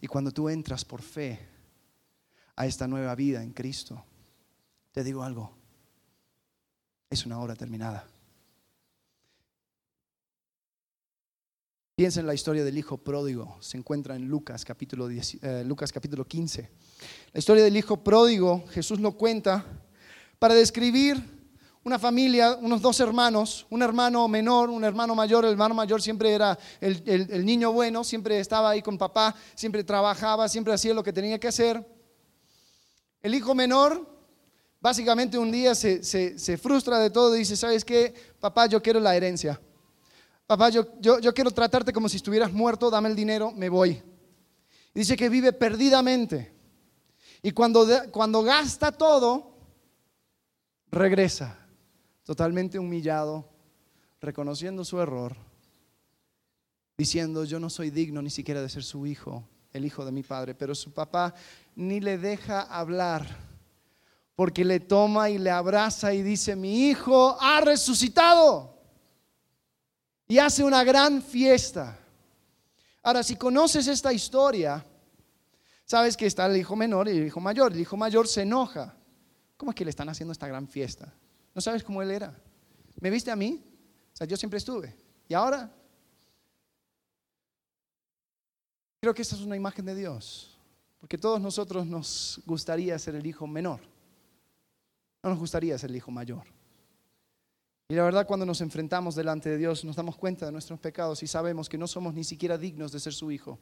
Y 0.00 0.06
cuando 0.06 0.30
tú 0.30 0.50
entras 0.50 0.84
por 0.84 1.00
fe 1.00 1.40
a 2.56 2.66
esta 2.66 2.86
nueva 2.86 3.14
vida 3.14 3.42
en 3.42 3.52
Cristo, 3.52 4.04
te 4.92 5.02
digo 5.02 5.22
algo, 5.22 5.57
es 7.10 7.24
una 7.24 7.40
obra 7.40 7.54
terminada. 7.54 8.06
Piensa 11.94 12.20
en 12.20 12.26
la 12.26 12.34
historia 12.34 12.62
del 12.64 12.78
hijo 12.78 12.98
pródigo. 12.98 13.56
Se 13.60 13.76
encuentra 13.76 14.14
en 14.14 14.28
Lucas 14.28 14.64
capítulo, 14.64 15.08
eh, 15.10 15.64
Lucas 15.64 15.90
capítulo 15.90 16.24
15. 16.24 16.70
La 17.32 17.38
historia 17.38 17.64
del 17.64 17.76
hijo 17.76 18.04
pródigo, 18.04 18.64
Jesús 18.68 19.00
lo 19.00 19.12
cuenta 19.12 19.64
para 20.38 20.54
describir 20.54 21.20
una 21.82 21.98
familia, 21.98 22.56
unos 22.60 22.82
dos 22.82 23.00
hermanos, 23.00 23.66
un 23.70 23.82
hermano 23.82 24.28
menor, 24.28 24.68
un 24.68 24.84
hermano 24.84 25.14
mayor. 25.14 25.44
El 25.44 25.52
hermano 25.52 25.74
mayor 25.74 26.00
siempre 26.02 26.32
era 26.32 26.56
el, 26.80 27.02
el 27.06 27.44
niño 27.44 27.72
bueno, 27.72 28.04
siempre 28.04 28.38
estaba 28.38 28.70
ahí 28.70 28.82
con 28.82 28.98
papá, 28.98 29.34
siempre 29.54 29.82
trabajaba, 29.82 30.48
siempre 30.48 30.74
hacía 30.74 30.94
lo 30.94 31.02
que 31.02 31.12
tenía 31.12 31.40
que 31.40 31.48
hacer. 31.48 31.84
El 33.22 33.34
hijo 33.34 33.54
menor 33.54 34.17
Básicamente 34.80 35.36
un 35.36 35.50
día 35.50 35.74
se, 35.74 36.58
frustra 36.60 37.00
de 37.00 37.10
todo 37.10 37.34
y 37.34 37.40
dice, 37.40 37.56
¿sabes 37.56 37.84
qué? 37.84 38.14
Papá, 38.38 38.66
yo 38.66 38.80
quiero 38.80 39.00
la 39.00 39.16
herencia. 39.16 39.60
Papá, 40.46 40.70
yo, 40.70 40.86
yo, 41.00 41.34
quiero 41.34 41.50
tratarte 41.50 41.92
como 41.92 42.08
si 42.08 42.16
estuvieras 42.16 42.52
muerto, 42.52 42.88
dame 42.88 43.08
el 43.08 43.16
dinero, 43.16 43.50
me 43.52 43.68
voy. 43.68 44.00
dice 44.94 45.16
que 45.16 45.28
vive 45.28 45.52
perdidamente. 45.52 46.54
Y 47.42 47.50
cuando, 47.50 47.86
cuando 48.12 48.42
gasta 48.42 48.92
todo, 48.92 49.56
regresa, 50.90 51.58
totalmente 52.24 52.78
humillado, 52.78 53.48
reconociendo 54.20 54.84
su 54.84 55.00
error, 55.00 55.36
diciendo, 56.96 57.44
yo 57.44 57.58
no 57.60 57.68
soy 57.68 57.90
digno 57.90 58.22
ni 58.22 58.30
siquiera 58.30 58.62
de 58.62 58.68
ser 58.68 58.84
su 58.84 59.06
hijo, 59.06 59.44
el 59.72 59.84
hijo 59.84 60.04
de 60.04 60.12
mi 60.12 60.22
padre, 60.22 60.54
pero 60.54 60.74
su 60.74 60.92
papá 60.92 61.34
ni 61.74 62.00
le 62.00 62.16
deja 62.16 62.62
hablar 62.62 63.47
porque 64.38 64.64
le 64.64 64.78
toma 64.78 65.30
y 65.30 65.36
le 65.36 65.50
abraza 65.50 66.14
y 66.14 66.22
dice, 66.22 66.54
mi 66.54 66.90
hijo 66.90 67.36
ha 67.40 67.60
resucitado. 67.60 68.72
Y 70.28 70.38
hace 70.38 70.62
una 70.62 70.84
gran 70.84 71.20
fiesta. 71.20 71.98
Ahora, 73.02 73.24
si 73.24 73.34
conoces 73.34 73.88
esta 73.88 74.12
historia, 74.12 74.86
sabes 75.84 76.16
que 76.16 76.26
está 76.26 76.46
el 76.46 76.56
hijo 76.56 76.76
menor 76.76 77.08
y 77.08 77.18
el 77.18 77.26
hijo 77.26 77.40
mayor. 77.40 77.72
El 77.72 77.80
hijo 77.80 77.96
mayor 77.96 78.28
se 78.28 78.42
enoja. 78.42 78.94
¿Cómo 79.56 79.72
es 79.72 79.74
que 79.74 79.84
le 79.84 79.90
están 79.90 80.08
haciendo 80.08 80.30
esta 80.30 80.46
gran 80.46 80.68
fiesta? 80.68 81.12
¿No 81.52 81.60
sabes 81.60 81.82
cómo 81.82 82.00
él 82.00 82.12
era? 82.12 82.32
¿Me 83.00 83.10
viste 83.10 83.32
a 83.32 83.36
mí? 83.36 83.60
O 84.12 84.16
sea, 84.16 84.24
yo 84.24 84.36
siempre 84.36 84.58
estuve. 84.58 84.94
¿Y 85.26 85.34
ahora? 85.34 85.68
Creo 89.00 89.12
que 89.12 89.22
esta 89.22 89.34
es 89.34 89.42
una 89.42 89.56
imagen 89.56 89.84
de 89.84 89.96
Dios. 89.96 90.56
Porque 91.00 91.18
todos 91.18 91.40
nosotros 91.40 91.84
nos 91.88 92.40
gustaría 92.46 92.96
ser 93.00 93.16
el 93.16 93.26
hijo 93.26 93.44
menor. 93.48 93.97
No 95.22 95.30
nos 95.30 95.38
gustaría 95.38 95.76
ser 95.78 95.90
el 95.90 95.96
hijo 95.96 96.10
mayor. 96.10 96.44
Y 97.88 97.94
la 97.94 98.04
verdad, 98.04 98.26
cuando 98.26 98.44
nos 98.44 98.60
enfrentamos 98.60 99.14
delante 99.14 99.48
de 99.48 99.56
Dios, 99.56 99.84
nos 99.84 99.96
damos 99.96 100.16
cuenta 100.16 100.44
de 100.46 100.52
nuestros 100.52 100.78
pecados 100.78 101.22
y 101.22 101.26
sabemos 101.26 101.68
que 101.68 101.78
no 101.78 101.86
somos 101.86 102.12
ni 102.12 102.22
siquiera 102.22 102.58
dignos 102.58 102.92
de 102.92 103.00
ser 103.00 103.14
su 103.14 103.30
hijo. 103.30 103.58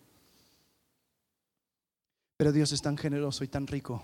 Pero 2.36 2.52
Dios 2.52 2.72
es 2.72 2.82
tan 2.82 2.98
generoso 2.98 3.44
y 3.44 3.48
tan 3.48 3.66
rico 3.66 4.02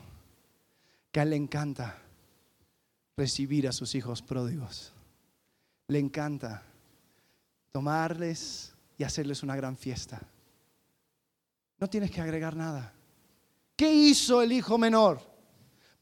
que 1.10 1.20
a 1.20 1.24
Él 1.24 1.30
le 1.30 1.36
encanta 1.36 1.98
recibir 3.16 3.66
a 3.66 3.72
sus 3.72 3.94
hijos 3.96 4.22
pródigos. 4.22 4.92
Le 5.88 5.98
encanta 5.98 6.62
tomarles 7.72 8.74
y 8.96 9.02
hacerles 9.02 9.42
una 9.42 9.56
gran 9.56 9.76
fiesta. 9.76 10.22
No 11.78 11.90
tienes 11.90 12.12
que 12.12 12.20
agregar 12.20 12.54
nada. 12.54 12.94
¿Qué 13.74 13.92
hizo 13.92 14.40
el 14.40 14.52
hijo 14.52 14.78
menor 14.78 15.31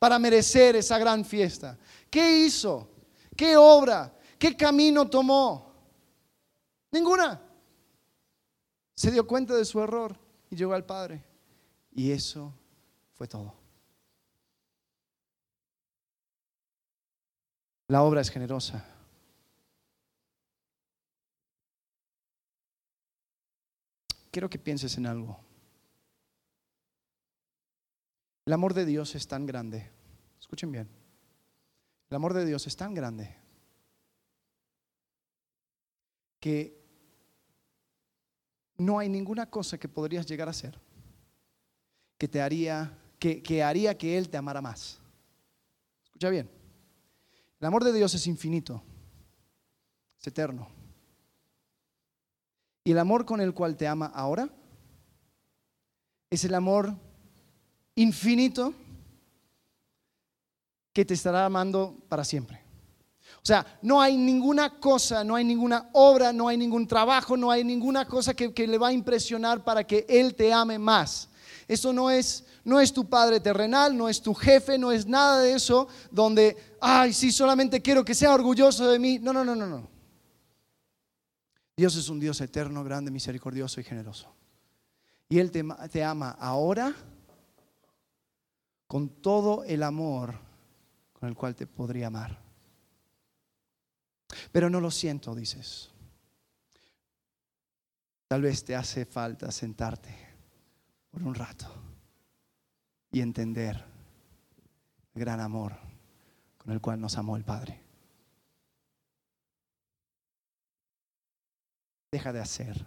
para 0.01 0.19
merecer 0.19 0.77
esa 0.77 0.99
gran 0.99 1.25
fiesta? 1.27 1.79
¿Qué 2.11 2.39
hizo? 2.39 2.91
¿Qué 3.37 3.55
obra? 3.57 4.13
¿Qué 4.39 4.57
camino 4.57 5.09
tomó? 5.09 5.75
Ninguna. 6.91 7.41
Se 8.95 9.11
dio 9.11 9.27
cuenta 9.27 9.55
de 9.55 9.65
su 9.65 9.79
error 9.79 10.19
y 10.51 10.57
llegó 10.57 10.73
al 10.73 10.87
Padre. 10.87 11.23
Y 11.93 12.11
eso 12.11 12.53
fue 13.13 13.29
todo. 13.29 13.55
La 17.89 18.03
obra 18.03 18.23
es 18.23 18.31
generosa. 18.31 18.83
Quiero 24.31 24.49
que 24.49 24.59
pienses 24.59 24.97
en 24.97 25.07
algo. 25.07 25.50
El 28.51 28.55
amor 28.55 28.75
de 28.75 28.85
Dios 28.85 29.15
es 29.15 29.29
tan 29.29 29.47
grande. 29.47 29.89
Escuchen 30.41 30.73
bien. 30.73 30.89
El 32.09 32.17
amor 32.17 32.35
de 32.35 32.45
Dios 32.45 32.67
es 32.67 32.77
tan 32.77 32.95
grande 32.95 33.33
que 36.41 36.77
no 38.77 38.99
hay 38.99 39.09
ninguna 39.09 39.49
cosa 39.49 39.79
que 39.79 39.87
podrías 39.87 40.27
llegar 40.27 40.49
a 40.49 40.51
hacer 40.51 40.81
que 42.19 42.27
te 42.27 42.43
haría, 42.43 42.99
que, 43.21 43.41
que 43.41 43.63
haría 43.63 43.97
que 43.97 44.19
Él 44.19 44.29
te 44.29 44.37
amara 44.37 44.61
más. 44.61 44.99
Escucha 46.03 46.29
bien. 46.29 46.51
El 47.61 47.67
amor 47.69 47.85
de 47.85 47.93
Dios 47.93 48.13
es 48.15 48.27
infinito, 48.27 48.83
es 50.19 50.27
eterno. 50.27 50.67
Y 52.83 52.91
el 52.91 52.99
amor 52.99 53.25
con 53.25 53.41
el 53.41 53.55
cual 53.55 53.77
te 53.77 53.87
ama 53.87 54.07
ahora 54.07 54.51
es 56.31 56.45
el 56.45 56.55
amor 56.55 56.97
infinito 58.03 58.75
que 60.93 61.05
te 61.05 61.15
estará 61.15 61.45
amando 61.45 61.97
para 62.09 62.25
siempre. 62.25 62.61
O 63.43 63.47
sea, 63.47 63.65
no 63.83 64.01
hay 64.01 64.17
ninguna 64.17 64.79
cosa, 64.79 65.25
no 65.25 65.35
hay 65.35 65.45
ninguna 65.45 65.89
obra, 65.93 66.33
no 66.33 66.49
hay 66.49 66.57
ningún 66.57 66.87
trabajo, 66.87 67.37
no 67.37 67.51
hay 67.51 67.65
ninguna 67.65 68.07
cosa 68.07 68.35
que, 68.35 68.67
le 68.67 68.79
va 68.79 68.89
a 68.89 68.93
impresionar 68.93 69.65
para 69.65 69.85
que 69.85 70.05
Él 70.09 70.35
te 70.35 70.53
ame 70.53 70.79
más. 70.79 71.29
Eso 71.67 71.93
no 71.93 72.11
es, 72.11 72.45
no 72.65 72.81
es 72.81 72.93
tu 72.93 73.09
padre 73.09 73.41
terrenal, 73.41 73.97
no 73.97 74.09
es 74.09 74.21
tu 74.21 74.35
jefe, 74.35 74.77
no 74.77 74.93
es 74.93 75.07
nada 75.07 75.41
de 75.41 75.55
eso 75.55 75.89
donde, 76.11 76.57
ay, 76.81 77.13
sí, 77.13 77.33
solamente 77.33 77.81
quiero 77.81 78.05
que 78.05 78.15
sea 78.15 78.35
orgulloso 78.35 78.91
de 78.91 78.99
mí. 78.99 79.19
No, 79.19 79.33
no, 79.33 79.45
no, 79.45 79.57
no, 79.57 79.67
no. 79.67 79.89
Dios 81.77 81.97
es 81.97 82.11
un 82.11 82.21
Dios 82.21 82.41
eterno, 82.43 82.85
grande, 82.85 83.11
misericordioso 83.11 83.81
y 83.81 83.85
generoso. 83.85 84.35
Y 85.31 85.39
Él 85.39 85.51
te, 85.51 85.65
te 85.91 86.05
ama 86.05 86.37
ahora 86.39 86.95
con 88.91 89.09
todo 89.23 89.63
el 89.63 89.85
amor 89.85 90.35
con 91.13 91.29
el 91.29 91.37
cual 91.37 91.55
te 91.55 91.65
podría 91.65 92.09
amar. 92.09 92.37
Pero 94.51 94.69
no 94.69 94.81
lo 94.81 94.91
siento, 94.91 95.33
dices. 95.33 95.93
Tal 98.27 98.43
vez 98.43 98.65
te 98.65 98.75
hace 98.75 99.07
falta 99.07 99.53
sentarte 99.53 100.13
por 101.09 101.23
un 101.23 101.37
rato 101.37 101.73
y 103.13 103.21
entender 103.21 103.77
el 105.15 105.21
gran 105.21 105.39
amor 105.39 105.77
con 106.59 106.73
el 106.73 106.81
cual 106.81 107.01
nos 107.01 107.17
amó 107.17 107.37
el 107.37 107.45
Padre. 107.45 107.81
Deja 112.11 112.33
de 112.33 112.41
hacer. 112.41 112.87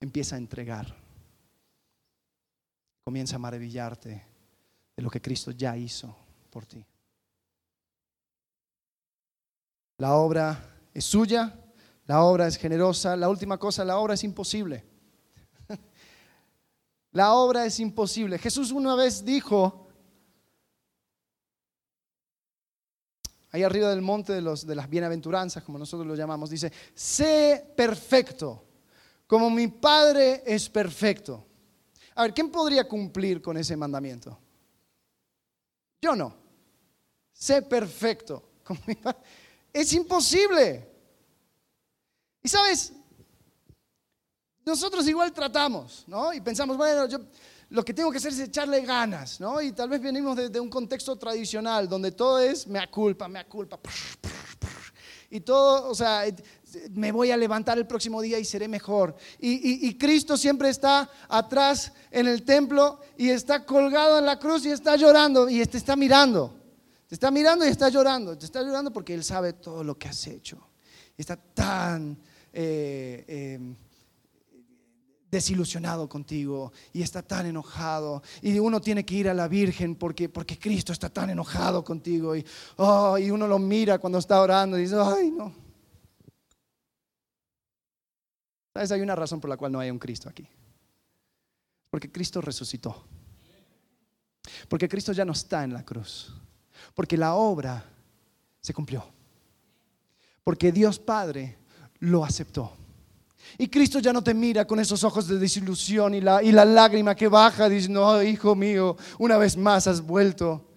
Empieza 0.00 0.34
a 0.34 0.38
entregar. 0.38 0.96
Comienza 3.04 3.36
a 3.36 3.38
maravillarte 3.38 4.31
de 4.96 5.02
lo 5.02 5.10
que 5.10 5.20
Cristo 5.20 5.50
ya 5.50 5.76
hizo 5.76 6.14
por 6.50 6.66
ti. 6.66 6.84
La 9.98 10.14
obra 10.14 10.58
es 10.92 11.04
suya, 11.04 11.54
la 12.06 12.22
obra 12.22 12.46
es 12.46 12.56
generosa. 12.56 13.16
La 13.16 13.28
última 13.28 13.58
cosa, 13.58 13.84
la 13.84 13.98
obra 13.98 14.14
es 14.14 14.24
imposible. 14.24 14.84
La 17.12 17.34
obra 17.34 17.66
es 17.66 17.78
imposible. 17.78 18.38
Jesús 18.38 18.70
una 18.70 18.94
vez 18.94 19.24
dijo, 19.24 19.88
ahí 23.50 23.62
arriba 23.62 23.90
del 23.90 24.00
monte 24.00 24.32
de, 24.32 24.40
los, 24.40 24.66
de 24.66 24.74
las 24.74 24.88
bienaventuranzas, 24.88 25.62
como 25.62 25.78
nosotros 25.78 26.06
lo 26.06 26.14
llamamos, 26.14 26.48
dice, 26.48 26.72
sé 26.94 27.72
perfecto, 27.76 28.64
como 29.26 29.50
mi 29.50 29.68
Padre 29.68 30.42
es 30.46 30.68
perfecto. 30.70 31.46
A 32.14 32.22
ver, 32.22 32.34
¿quién 32.34 32.50
podría 32.50 32.88
cumplir 32.88 33.40
con 33.42 33.56
ese 33.58 33.76
mandamiento? 33.76 34.38
Yo 36.02 36.16
no. 36.16 36.34
Sé 37.32 37.62
perfecto. 37.62 38.42
Es 39.74 39.90
imposible. 39.94 40.86
Y 42.42 42.48
sabes, 42.48 42.92
nosotros 44.66 45.08
igual 45.08 45.32
tratamos, 45.32 46.04
¿no? 46.06 46.30
Y 46.34 46.42
pensamos, 46.42 46.76
bueno, 46.76 47.06
yo 47.08 47.18
lo 47.70 47.82
que 47.82 47.94
tengo 47.94 48.10
que 48.10 48.18
hacer 48.18 48.32
es 48.32 48.40
echarle 48.40 48.82
ganas, 48.82 49.40
¿no? 49.40 49.62
Y 49.62 49.72
tal 49.72 49.88
vez 49.88 50.02
venimos 50.02 50.36
de, 50.36 50.60
un 50.60 50.68
contexto 50.68 51.16
tradicional 51.16 51.88
donde 51.88 52.12
todo 52.12 52.38
es 52.38 52.66
me 52.66 52.86
culpa, 52.90 53.28
me 53.28 53.46
culpa. 53.46 53.80
Y 55.30 55.40
todo, 55.40 55.88
o 55.88 55.94
sea, 55.94 56.26
me 56.90 57.12
voy 57.12 57.30
a 57.30 57.36
levantar 57.36 57.78
el 57.78 57.86
próximo 57.86 58.20
día 58.20 58.38
y 58.38 58.44
seré 58.44 58.68
mejor. 58.68 59.14
Y, 59.38 59.94
Cristo 59.96 60.36
siempre 60.36 60.68
está 60.68 61.10
atrás 61.28 61.92
en 62.10 62.26
el 62.26 62.42
templo 62.42 63.00
y 63.16 63.28
está 63.28 63.64
colgado 63.64 64.18
en 64.18 64.26
la 64.26 64.38
cruz 64.38 64.66
y 64.66 64.70
está 64.70 64.96
llorando 64.96 65.48
y 65.48 65.64
te 65.66 65.78
está 65.78 65.96
mirando. 65.96 66.58
Te 67.06 67.14
está 67.14 67.30
mirando 67.30 67.66
y 67.66 67.68
está 67.68 67.88
llorando. 67.88 68.36
Te 68.36 68.46
está 68.46 68.62
llorando 68.62 68.92
porque 68.92 69.14
Él 69.14 69.24
sabe 69.24 69.52
todo 69.52 69.84
lo 69.84 69.98
que 69.98 70.08
has 70.08 70.26
hecho. 70.26 70.58
Está 71.16 71.36
tan 71.36 72.18
eh, 72.52 73.24
eh, 73.28 73.74
desilusionado 75.30 76.08
contigo 76.08 76.72
y 76.92 77.02
está 77.02 77.22
tan 77.22 77.46
enojado. 77.46 78.22
Y 78.40 78.58
uno 78.58 78.80
tiene 78.80 79.04
que 79.04 79.14
ir 79.14 79.28
a 79.28 79.34
la 79.34 79.48
Virgen 79.48 79.96
porque, 79.96 80.28
porque 80.28 80.58
Cristo 80.58 80.92
está 80.92 81.08
tan 81.08 81.30
enojado 81.30 81.82
contigo. 81.82 82.36
Y, 82.36 82.44
oh, 82.76 83.16
y 83.18 83.30
uno 83.30 83.46
lo 83.46 83.58
mira 83.58 83.98
cuando 83.98 84.18
está 84.18 84.40
orando 84.40 84.78
y 84.78 84.82
dice, 84.82 84.96
ay, 84.98 85.30
no. 85.30 85.61
¿Sabes? 88.72 88.92
Hay 88.92 89.00
una 89.00 89.14
razón 89.14 89.40
por 89.40 89.50
la 89.50 89.56
cual 89.56 89.72
no 89.72 89.80
hay 89.80 89.90
un 89.90 89.98
Cristo 89.98 90.28
aquí. 90.28 90.48
Porque 91.90 92.10
Cristo 92.10 92.40
resucitó. 92.40 93.04
Porque 94.68 94.88
Cristo 94.88 95.12
ya 95.12 95.24
no 95.24 95.32
está 95.32 95.62
en 95.64 95.74
la 95.74 95.84
cruz. 95.84 96.34
Porque 96.94 97.16
la 97.16 97.34
obra 97.34 97.84
se 98.60 98.72
cumplió. 98.72 99.04
Porque 100.42 100.72
Dios 100.72 100.98
Padre 100.98 101.58
lo 101.98 102.24
aceptó. 102.24 102.72
Y 103.58 103.68
Cristo 103.68 103.98
ya 103.98 104.12
no 104.12 104.24
te 104.24 104.32
mira 104.32 104.66
con 104.66 104.80
esos 104.80 105.04
ojos 105.04 105.28
de 105.28 105.38
desilusión 105.38 106.14
y 106.14 106.20
la, 106.20 106.42
y 106.42 106.52
la 106.52 106.64
lágrima 106.64 107.14
que 107.14 107.28
baja 107.28 107.68
diciendo, 107.68 108.06
oh, 108.06 108.22
hijo 108.22 108.54
mío, 108.54 108.96
una 109.18 109.36
vez 109.36 109.56
más 109.56 109.86
has 109.86 110.00
vuelto 110.00 110.70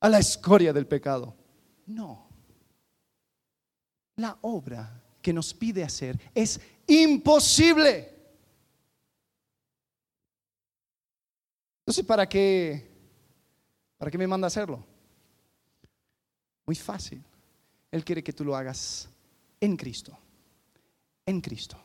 a 0.00 0.08
la 0.08 0.18
escoria 0.18 0.72
del 0.72 0.86
pecado. 0.86 1.36
No. 1.86 2.26
La 4.16 4.36
obra 4.40 5.02
que 5.26 5.32
nos 5.32 5.52
pide 5.52 5.82
hacer 5.82 6.16
es 6.32 6.60
imposible. 6.86 8.14
Entonces, 11.80 12.04
¿para 12.04 12.28
qué, 12.28 12.88
¿para 13.98 14.08
qué 14.08 14.18
me 14.18 14.28
manda 14.28 14.46
hacerlo? 14.46 14.86
Muy 16.64 16.76
fácil. 16.76 17.20
Él 17.90 18.04
quiere 18.04 18.22
que 18.22 18.32
tú 18.32 18.44
lo 18.44 18.54
hagas 18.54 19.08
en 19.60 19.76
Cristo. 19.76 20.16
En 21.26 21.40
Cristo. 21.40 21.76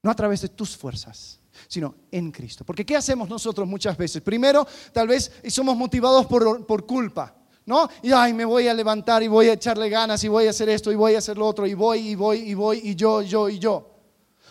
No 0.00 0.12
a 0.12 0.14
través 0.14 0.42
de 0.42 0.50
tus 0.50 0.76
fuerzas, 0.76 1.40
sino 1.66 1.96
en 2.12 2.30
Cristo. 2.30 2.64
Porque 2.64 2.86
¿qué 2.86 2.94
hacemos 2.94 3.28
nosotros 3.28 3.66
muchas 3.66 3.96
veces? 3.96 4.22
Primero, 4.22 4.64
tal 4.92 5.08
vez 5.08 5.32
somos 5.48 5.76
motivados 5.76 6.26
por, 6.26 6.64
por 6.64 6.86
culpa. 6.86 7.39
¿No? 7.70 7.88
Y 8.02 8.10
ay, 8.10 8.34
me 8.34 8.44
voy 8.44 8.66
a 8.66 8.74
levantar 8.74 9.22
y 9.22 9.28
voy 9.28 9.48
a 9.48 9.52
echarle 9.52 9.88
ganas 9.88 10.24
y 10.24 10.28
voy 10.28 10.48
a 10.48 10.50
hacer 10.50 10.68
esto 10.68 10.90
y 10.90 10.96
voy 10.96 11.14
a 11.14 11.18
hacer 11.18 11.38
lo 11.38 11.46
otro 11.46 11.68
y 11.68 11.74
voy 11.74 12.00
y 12.00 12.14
voy 12.16 12.38
y 12.38 12.52
voy 12.52 12.80
y 12.82 12.96
yo, 12.96 13.22
yo 13.22 13.48
y 13.48 13.60
yo. 13.60 13.88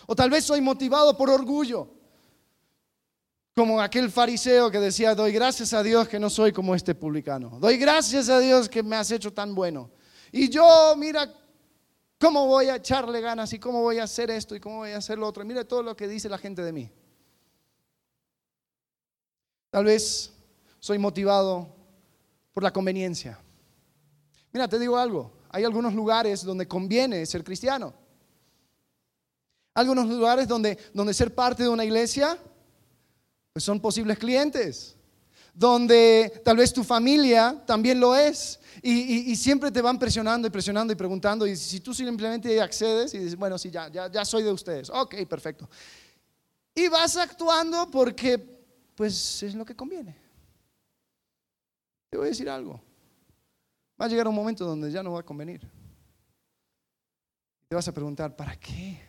O 0.07 0.15
tal 0.15 0.29
vez 0.29 0.45
soy 0.45 0.61
motivado 0.61 1.17
por 1.17 1.29
orgullo. 1.29 1.89
Como 3.53 3.81
aquel 3.81 4.09
fariseo 4.09 4.71
que 4.71 4.79
decía, 4.79 5.15
doy 5.15 5.33
gracias 5.33 5.73
a 5.73 5.83
Dios 5.83 6.07
que 6.07 6.17
no 6.17 6.29
soy 6.29 6.53
como 6.53 6.73
este 6.73 6.95
publicano. 6.95 7.59
Doy 7.59 7.77
gracias 7.77 8.29
a 8.29 8.39
Dios 8.39 8.69
que 8.69 8.83
me 8.83 8.95
has 8.95 9.11
hecho 9.11 9.33
tan 9.33 9.53
bueno. 9.53 9.91
Y 10.31 10.47
yo, 10.47 10.95
mira, 10.95 11.29
cómo 12.17 12.47
voy 12.47 12.67
a 12.67 12.77
echarle 12.77 13.19
ganas 13.19 13.51
y 13.51 13.59
cómo 13.59 13.81
voy 13.81 13.99
a 13.99 14.03
hacer 14.03 14.31
esto 14.31 14.55
y 14.55 14.61
cómo 14.61 14.77
voy 14.77 14.91
a 14.91 14.97
hacer 14.97 15.17
lo 15.17 15.27
otro. 15.27 15.43
Mira 15.43 15.65
todo 15.65 15.83
lo 15.83 15.93
que 15.93 16.07
dice 16.07 16.29
la 16.29 16.37
gente 16.37 16.61
de 16.61 16.71
mí. 16.71 16.89
Tal 19.71 19.83
vez 19.83 20.31
soy 20.79 20.97
motivado 20.97 21.78
por 22.53 22.63
la 22.63 22.71
conveniencia. 22.71 23.39
Mira, 24.51 24.67
te 24.67 24.79
digo 24.79 24.97
algo. 24.97 25.31
Hay 25.49 25.63
algunos 25.63 25.93
lugares 25.93 26.43
donde 26.43 26.67
conviene 26.67 27.25
ser 27.25 27.43
cristiano. 27.43 27.93
Algunos 29.73 30.07
lugares 30.07 30.47
donde, 30.47 30.77
donde 30.93 31.13
ser 31.13 31.33
parte 31.33 31.63
de 31.63 31.69
una 31.69 31.85
iglesia 31.85 32.37
pues 33.53 33.63
son 33.63 33.79
posibles 33.79 34.17
clientes, 34.19 34.95
donde 35.53 36.41
tal 36.45 36.57
vez 36.57 36.71
tu 36.71 36.83
familia 36.83 37.63
también 37.65 37.99
lo 37.99 38.15
es. 38.15 38.59
Y, 38.81 39.35
siempre 39.35 39.71
te 39.71 39.81
van 39.81 39.99
presionando 39.99 40.47
y 40.47 40.51
presionando 40.51 40.93
y 40.93 40.95
preguntando. 40.95 41.45
Y 41.45 41.55
si 41.55 41.79
tú 41.79 41.93
simplemente 41.93 42.61
accedes 42.61 43.13
y 43.13 43.17
dices, 43.17 43.35
bueno, 43.35 43.57
sí, 43.57 43.69
ya, 43.69 43.89
ya, 43.89 44.09
ya 44.09 44.23
soy 44.23 44.43
de 44.43 44.51
ustedes. 44.51 44.89
Ok, 44.89 45.15
perfecto. 45.27 45.69
Y 46.73 46.87
vas 46.87 47.17
actuando 47.17 47.89
porque, 47.91 48.37
pues, 48.95 49.43
es 49.43 49.53
lo 49.55 49.65
que 49.65 49.75
conviene. 49.75 50.15
Te 52.09 52.17
voy 52.17 52.27
a 52.27 52.29
decir 52.29 52.49
algo. 52.49 52.81
Va 53.99 54.05
a 54.05 54.07
llegar 54.07 54.27
un 54.27 54.35
momento 54.35 54.65
donde 54.65 54.91
ya 54.91 55.03
no 55.03 55.13
va 55.13 55.19
a 55.19 55.25
convenir. 55.25 55.69
Te 57.67 57.75
vas 57.75 57.87
a 57.87 57.93
preguntar, 57.93 58.35
¿para 58.35 58.55
qué? 58.59 58.99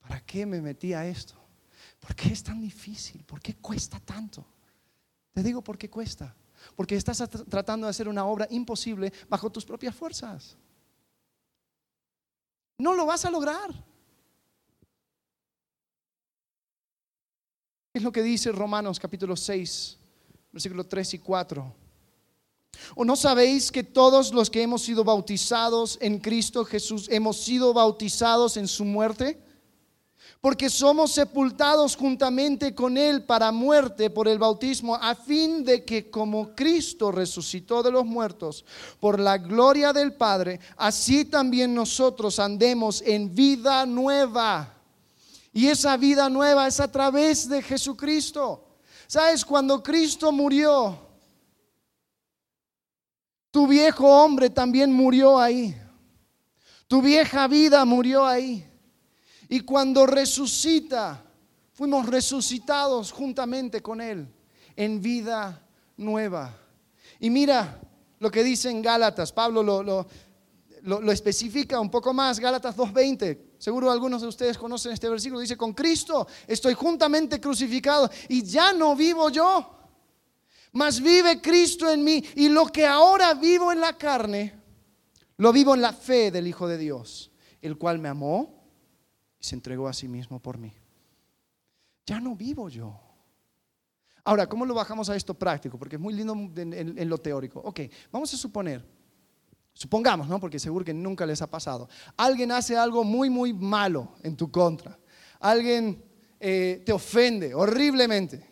¿Para 0.00 0.20
qué 0.24 0.44
me 0.46 0.60
metí 0.60 0.94
a 0.94 1.06
esto? 1.06 1.34
¿Por 2.00 2.14
qué 2.14 2.30
es 2.30 2.42
tan 2.42 2.60
difícil? 2.60 3.24
¿Por 3.24 3.40
qué 3.40 3.54
cuesta 3.56 4.00
tanto? 4.00 4.44
Te 5.32 5.42
digo 5.42 5.62
por 5.62 5.78
qué 5.78 5.88
cuesta. 5.88 6.34
Porque 6.74 6.96
estás 6.96 7.22
tratando 7.48 7.86
de 7.86 7.90
hacer 7.90 8.08
una 8.08 8.24
obra 8.24 8.48
imposible 8.50 9.12
bajo 9.28 9.50
tus 9.50 9.64
propias 9.64 9.94
fuerzas. 9.94 10.56
No 12.78 12.94
lo 12.94 13.06
vas 13.06 13.24
a 13.24 13.30
lograr. 13.30 13.70
Es 17.92 18.02
lo 18.02 18.12
que 18.12 18.22
dice 18.22 18.52
Romanos 18.52 18.98
capítulo 18.98 19.36
6, 19.36 19.98
versículos 20.52 20.88
3 20.88 21.14
y 21.14 21.18
4. 21.18 21.74
¿O 22.94 23.04
no 23.04 23.16
sabéis 23.16 23.70
que 23.70 23.82
todos 23.82 24.32
los 24.32 24.50
que 24.50 24.62
hemos 24.62 24.82
sido 24.82 25.04
bautizados 25.04 25.98
en 26.00 26.18
Cristo 26.18 26.64
Jesús 26.64 27.06
hemos 27.10 27.36
sido 27.38 27.72
bautizados 27.72 28.56
en 28.56 28.68
su 28.68 28.84
muerte? 28.84 29.38
porque 30.40 30.70
somos 30.70 31.12
sepultados 31.12 31.96
juntamente 31.96 32.74
con 32.74 32.96
Él 32.96 33.24
para 33.24 33.50
muerte 33.50 34.08
por 34.08 34.28
el 34.28 34.38
bautismo, 34.38 34.94
a 34.94 35.14
fin 35.14 35.64
de 35.64 35.84
que 35.84 36.10
como 36.10 36.54
Cristo 36.54 37.10
resucitó 37.10 37.82
de 37.82 37.90
los 37.90 38.04
muertos 38.04 38.64
por 39.00 39.18
la 39.18 39.38
gloria 39.38 39.92
del 39.92 40.12
Padre, 40.14 40.60
así 40.76 41.24
también 41.24 41.74
nosotros 41.74 42.38
andemos 42.38 43.02
en 43.04 43.34
vida 43.34 43.84
nueva. 43.84 44.74
Y 45.52 45.66
esa 45.66 45.96
vida 45.96 46.28
nueva 46.28 46.68
es 46.68 46.78
a 46.78 46.90
través 46.90 47.48
de 47.48 47.60
Jesucristo. 47.60 48.64
¿Sabes? 49.08 49.44
Cuando 49.44 49.82
Cristo 49.82 50.30
murió, 50.30 51.07
tu 53.58 53.66
viejo 53.66 54.06
hombre 54.06 54.50
también 54.50 54.92
murió 54.92 55.36
ahí. 55.36 55.74
Tu 56.86 57.02
vieja 57.02 57.48
vida 57.48 57.84
murió 57.84 58.24
ahí. 58.24 58.64
Y 59.48 59.62
cuando 59.62 60.06
resucita, 60.06 61.24
fuimos 61.72 62.06
resucitados 62.06 63.10
juntamente 63.10 63.82
con 63.82 64.00
Él 64.00 64.32
en 64.76 65.02
vida 65.02 65.60
nueva. 65.96 66.56
Y 67.18 67.30
mira 67.30 67.80
lo 68.20 68.30
que 68.30 68.44
dice 68.44 68.70
en 68.70 68.80
Gálatas, 68.80 69.32
Pablo 69.32 69.64
lo, 69.64 70.06
lo, 70.84 71.10
especifica 71.10 71.80
un 71.80 71.90
poco 71.90 72.14
más, 72.14 72.38
Gálatas 72.38 72.76
2.20. 72.76 73.40
Seguro 73.58 73.90
algunos 73.90 74.22
de 74.22 74.28
ustedes 74.28 74.56
conocen 74.56 74.92
este 74.92 75.08
versículo. 75.08 75.40
Dice, 75.40 75.56
con 75.56 75.72
Cristo 75.72 76.28
estoy 76.46 76.74
juntamente 76.74 77.40
crucificado 77.40 78.08
y 78.28 78.44
ya 78.44 78.72
no 78.72 78.94
vivo 78.94 79.30
yo, 79.30 79.77
mas 80.78 81.00
vive 81.02 81.40
Cristo 81.40 81.90
en 81.90 82.04
mí. 82.04 82.24
Y 82.36 82.48
lo 82.48 82.66
que 82.66 82.86
ahora 82.86 83.34
vivo 83.34 83.72
en 83.72 83.80
la 83.80 83.98
carne, 83.98 84.54
lo 85.36 85.52
vivo 85.52 85.74
en 85.74 85.82
la 85.82 85.92
fe 85.92 86.30
del 86.30 86.46
Hijo 86.46 86.68
de 86.68 86.78
Dios, 86.78 87.32
el 87.60 87.76
cual 87.76 87.98
me 87.98 88.08
amó 88.08 88.64
y 89.40 89.44
se 89.44 89.56
entregó 89.56 89.88
a 89.88 89.92
sí 89.92 90.06
mismo 90.06 90.38
por 90.40 90.56
mí. 90.56 90.72
Ya 92.06 92.20
no 92.20 92.36
vivo 92.36 92.68
yo. 92.68 92.98
Ahora, 94.22 94.48
¿cómo 94.48 94.64
lo 94.64 94.74
bajamos 94.74 95.10
a 95.10 95.16
esto 95.16 95.34
práctico? 95.34 95.78
Porque 95.78 95.96
es 95.96 96.00
muy 96.00 96.14
lindo 96.14 96.34
en, 96.34 97.08
lo 97.08 97.18
teórico. 97.18 97.60
Ok, 97.60 97.80
vamos 98.12 98.32
a 98.32 98.36
suponer, 98.36 98.86
supongamos, 99.72 100.28
¿no? 100.28 100.38
Porque 100.38 100.60
seguro 100.60 100.84
que 100.84 100.94
nunca 100.94 101.26
les 101.26 101.42
ha 101.42 101.50
pasado. 101.50 101.88
Alguien 102.16 102.52
hace 102.52 102.76
algo 102.76 103.02
muy, 103.02 103.30
muy 103.30 103.52
malo 103.52 104.14
en 104.22 104.36
tu 104.36 104.48
contra. 104.48 104.96
Alguien 105.40 106.04
eh, 106.38 106.82
te 106.86 106.92
ofende 106.92 107.52
horriblemente. 107.52 108.48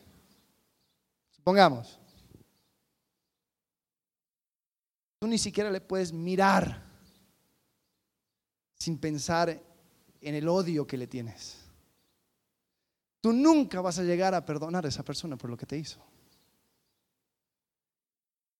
Supongamos. 1.30 2.00
Tú 5.18 5.26
ni 5.26 5.38
siquiera 5.38 5.70
le 5.70 5.80
puedes 5.80 6.12
mirar 6.12 6.82
sin 8.74 8.98
pensar 8.98 9.62
en 10.20 10.34
el 10.34 10.48
odio 10.48 10.86
que 10.86 10.96
le 10.96 11.06
tienes. 11.06 11.58
Tú 13.20 13.32
nunca 13.32 13.80
vas 13.80 13.98
a 13.98 14.04
llegar 14.04 14.34
a 14.34 14.44
perdonar 14.44 14.84
a 14.84 14.88
esa 14.88 15.02
persona 15.02 15.36
por 15.36 15.50
lo 15.50 15.56
que 15.56 15.66
te 15.66 15.78
hizo. 15.78 15.98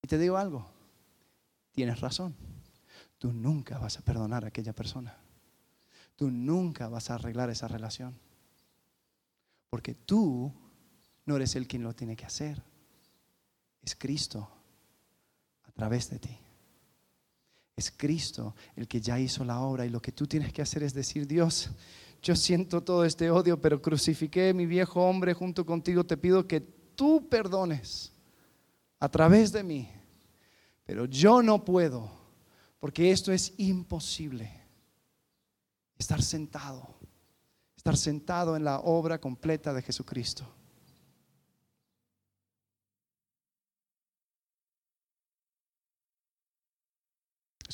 Y 0.03 0.09
te 0.09 0.19
digo 0.19 0.37
algo, 0.37 0.66
tienes 1.73 2.01
razón. 2.01 2.35
Tú 3.19 3.33
nunca 3.33 3.79
vas 3.79 3.99
a 3.99 4.03
perdonar 4.03 4.45
a 4.45 4.49
aquella 4.49 4.73
persona. 4.73 5.16
Tú 6.16 6.31
nunca 6.31 6.88
vas 6.88 7.11
a 7.11 7.14
arreglar 7.14 7.51
esa 7.51 7.69
relación. 7.69 8.19
Porque 9.69 9.95
tú 9.95 10.53
no 11.27 11.37
eres 11.37 11.57
el 11.57 11.66
quien 11.69 11.83
lo 11.83 11.95
tiene 11.95 12.16
que 12.16 12.25
hacer. 12.25 12.62
Es 13.83 13.95
Cristo 13.95 14.51
a 15.64 15.73
través 15.73 16.09
de 16.11 16.19
ti. 16.19 16.38
Es 17.77 17.93
Cristo 17.95 18.55
el 18.75 18.89
que 18.89 19.01
ya 19.01 19.21
hizo 19.21 19.45
la 19.45 19.61
obra 19.61 19.85
y 19.85 19.91
lo 19.91 20.01
que 20.01 20.12
tú 20.12 20.27
tienes 20.27 20.53
que 20.53 20.62
hacer 20.62 20.83
es 20.83 20.95
decir, 20.95 21.27
Dios, 21.27 21.71
yo 22.23 22.35
siento 22.35 22.83
todo 22.83 23.05
este 23.05 23.31
odio, 23.31 23.61
pero 23.61 23.83
crucifiqué 23.83 24.55
mi 24.55 24.65
viejo 24.65 25.03
hombre 25.03 25.35
junto 25.35 25.67
contigo, 25.67 26.05
te 26.05 26.17
pido 26.17 26.49
que 26.49 26.61
tú 26.61 27.29
perdones 27.29 28.12
a 28.99 29.09
través 29.11 29.53
de 29.53 29.62
mí, 29.62 29.91
pero 30.85 31.05
yo 31.05 31.43
no 31.43 31.65
puedo, 31.65 32.11
porque 32.81 33.11
esto 33.11 33.31
es 33.31 33.53
imposible. 33.59 34.51
Estar 35.99 36.23
sentado, 36.23 36.97
estar 37.77 37.97
sentado 37.97 38.57
en 38.57 38.65
la 38.65 38.81
obra 38.81 39.21
completa 39.21 39.73
de 39.75 39.83
Jesucristo. 39.83 40.56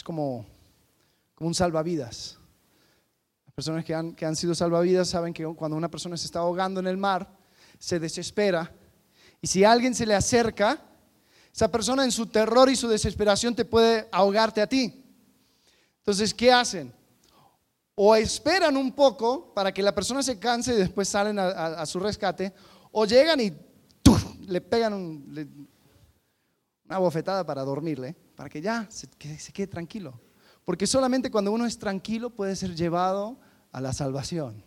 Como, 0.03 0.47
como 1.35 1.49
un 1.49 1.55
salvavidas. 1.55 2.39
Las 3.45 3.55
personas 3.55 3.85
que 3.85 3.95
han, 3.95 4.15
que 4.15 4.25
han 4.25 4.37
sido 4.37 4.55
salvavidas 4.55 5.09
saben 5.09 5.33
que 5.33 5.45
cuando 5.55 5.77
una 5.77 5.91
persona 5.91 6.17
se 6.17 6.27
está 6.27 6.41
ahogando 6.41 6.81
en 6.81 6.87
el 6.87 6.97
mar, 6.97 7.37
se 7.79 7.99
desespera. 7.99 8.73
Y 9.41 9.47
si 9.47 9.65
alguien 9.65 9.95
se 9.95 10.07
le 10.07 10.15
acerca, 10.15 10.81
esa 11.53 11.71
persona 11.71 12.05
en 12.05 12.13
su 12.13 12.27
terror 12.27 12.71
y 12.71 12.77
su 12.77 12.89
desesperación 12.89 13.55
te 13.55 13.65
puede 13.65 14.09
ahogarte 14.11 14.63
a 14.63 14.67
ti. 14.67 15.05
Entonces, 15.99 16.33
¿qué 16.33 16.51
hacen? 16.51 16.93
O 17.95 18.17
esperan 18.17 18.77
un 18.77 18.93
poco 18.93 19.53
para 19.53 19.73
que 19.73 19.83
la 19.83 19.95
persona 19.95 20.23
se 20.23 20.39
canse 20.39 20.73
y 20.73 20.79
después 20.79 21.09
salen 21.09 21.39
a, 21.39 21.85
su 21.85 22.01
rescate, 22.01 22.55
o 22.91 23.05
llegan 23.05 23.41
y 23.41 23.53
le 24.47 24.61
pegan 24.61 24.95
una 26.85 26.99
bofetada 26.99 27.45
para 27.45 27.63
dormirle 27.63 28.17
para 28.37 28.49
que 28.49 28.61
ya 28.61 28.87
se, 28.91 29.09
quede 29.09 29.67
tranquilo. 29.67 30.21
Porque 30.65 30.87
solamente 30.87 31.31
cuando 31.31 31.53
uno 31.53 31.67
es 31.67 31.79
tranquilo 31.79 32.31
puede 32.31 32.57
ser 32.57 32.75
llevado 32.75 33.39
a 33.73 33.81
la 33.81 33.93
salvación. 33.93 34.63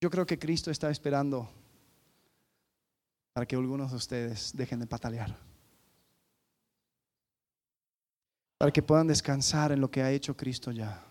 Yo 0.00 0.10
creo 0.10 0.26
que 0.26 0.38
Cristo 0.38 0.70
está 0.70 0.90
esperando 0.90 1.50
para 3.32 3.46
que 3.46 3.56
algunos 3.56 3.90
de 3.90 3.96
ustedes 3.96 4.52
dejen 4.54 4.80
de 4.80 4.86
patalear. 4.86 5.36
Para 8.58 8.72
que 8.72 8.82
puedan 8.82 9.06
descansar 9.06 9.72
en 9.72 9.80
lo 9.80 9.90
que 9.90 10.02
ha 10.02 10.10
hecho 10.10 10.36
Cristo 10.36 10.72
ya. 10.72 11.04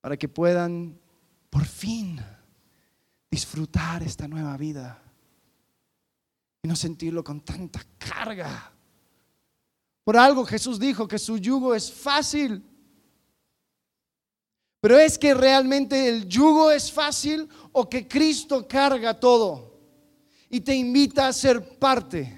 Para 0.00 0.16
que 0.16 0.28
puedan 0.28 0.98
por 1.50 1.64
fin 1.64 2.20
disfrutar 3.30 4.02
esta 4.02 4.28
nueva 4.28 4.56
vida 4.56 5.02
y 6.66 6.68
no 6.68 6.74
sentirlo 6.74 7.22
con 7.22 7.42
tanta 7.42 7.80
carga. 7.96 8.72
Por 10.02 10.16
algo 10.16 10.44
Jesús 10.44 10.80
dijo 10.80 11.06
que 11.06 11.16
su 11.16 11.38
yugo 11.38 11.76
es 11.76 11.92
fácil. 11.92 12.60
Pero 14.80 14.98
es 14.98 15.16
que 15.16 15.32
realmente 15.32 16.08
el 16.08 16.28
yugo 16.28 16.72
es 16.72 16.90
fácil 16.90 17.48
o 17.70 17.88
que 17.88 18.08
Cristo 18.08 18.66
carga 18.66 19.14
todo 19.14 19.78
y 20.50 20.60
te 20.60 20.74
invita 20.74 21.28
a 21.28 21.32
ser 21.32 21.78
parte. 21.78 22.36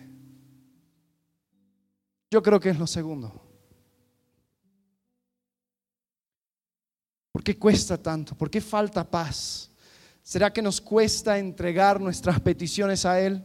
Yo 2.31 2.43
creo 2.43 2.61
que 2.61 2.69
es 2.69 2.79
lo 2.79 2.87
segundo. 2.87 3.33
¿Por 7.33 7.43
qué 7.43 7.59
cuesta 7.59 7.97
tanto? 7.97 8.37
¿Por 8.37 8.51
qué 8.51 8.61
falta 8.61 9.11
paz? 9.11 9.71
¿Será 10.23 10.53
que 10.53 10.61
nos 10.61 10.83
cuesta 10.83 11.39
entregar 11.39 11.99
nuestras 11.99 12.39
peticiones 12.41 13.07
a 13.07 13.19
Él? 13.19 13.43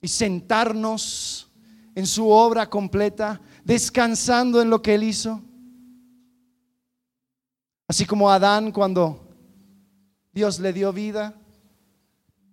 Y 0.00 0.08
sentarnos 0.08 1.50
en 1.94 2.06
su 2.06 2.28
obra 2.28 2.68
completa, 2.68 3.40
descansando 3.64 4.62
en 4.62 4.70
lo 4.70 4.80
que 4.80 4.94
Él 4.94 5.04
hizo. 5.04 5.42
Así 7.86 8.06
como 8.06 8.30
Adán 8.30 8.72
cuando 8.72 9.28
Dios 10.32 10.58
le 10.60 10.72
dio 10.72 10.92
vida. 10.92 11.34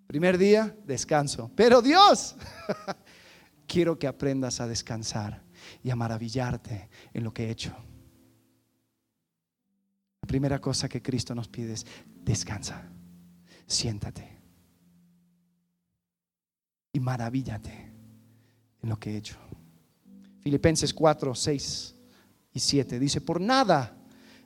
Primer 0.07 0.37
día, 0.37 0.75
descanso. 0.85 1.51
Pero 1.55 1.81
Dios, 1.81 2.35
quiero 3.67 3.99
que 3.99 4.07
aprendas 4.07 4.59
a 4.59 4.67
descansar 4.67 5.43
y 5.83 5.89
a 5.89 5.95
maravillarte 5.95 6.89
en 7.13 7.23
lo 7.23 7.33
que 7.33 7.45
he 7.45 7.49
hecho. 7.51 7.75
La 10.21 10.27
primera 10.27 10.59
cosa 10.59 10.89
que 10.89 11.01
Cristo 11.01 11.35
nos 11.35 11.47
pide 11.47 11.73
es, 11.73 11.85
descansa, 12.23 12.89
siéntate 13.65 14.36
y 16.97 16.99
maravíllate 16.99 17.93
en 18.81 18.89
lo 18.89 18.99
que 18.99 19.11
he 19.11 19.17
hecho. 19.17 19.35
Filipenses 20.41 20.91
4, 20.91 21.35
6 21.35 21.95
y 22.53 22.59
7 22.59 22.99
dice, 22.99 23.21
por 23.21 23.39
nada 23.39 23.95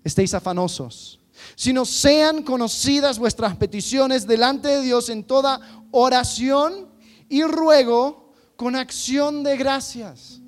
estéis 0.03 0.33
afanosos, 0.33 1.21
sino 1.55 1.85
sean 1.85 2.43
conocidas 2.43 3.17
vuestras 3.17 3.55
peticiones 3.55 4.27
delante 4.27 4.67
de 4.67 4.81
Dios 4.81 5.07
en 5.07 5.23
toda 5.23 5.61
oración 5.91 6.89
y 7.29 7.43
ruego 7.43 8.33
con 8.57 8.75
acción 8.75 9.43
de 9.43 9.55
gracias. 9.55 10.41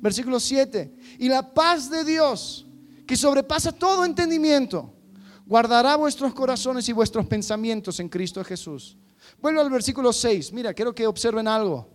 Versículo 0.00 0.40
7, 0.40 0.96
y 1.20 1.28
la 1.28 1.54
paz 1.54 1.88
de 1.88 2.04
Dios, 2.04 2.66
que 3.06 3.16
sobrepasa 3.16 3.70
todo 3.70 4.04
entendimiento, 4.04 4.92
guardará 5.46 5.94
vuestros 5.94 6.34
corazones 6.34 6.88
y 6.88 6.92
vuestros 6.92 7.24
pensamientos 7.26 8.00
en 8.00 8.08
Cristo 8.08 8.42
Jesús. 8.42 8.96
Vuelvo 9.40 9.60
al 9.60 9.70
versículo 9.70 10.12
6. 10.12 10.52
Mira, 10.52 10.74
quiero 10.74 10.94
que 10.94 11.06
observen 11.06 11.46
algo. 11.48 11.88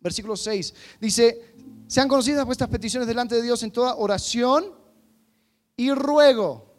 Versículo 0.00 0.36
6 0.36 0.74
dice, 1.00 1.54
sean 1.86 2.08
conocidas 2.08 2.44
vuestras 2.44 2.68
peticiones 2.68 3.08
delante 3.08 3.36
de 3.36 3.42
Dios 3.42 3.62
en 3.62 3.70
toda 3.70 3.96
oración 3.96 4.66
y 5.76 5.92
ruego. 5.92 6.74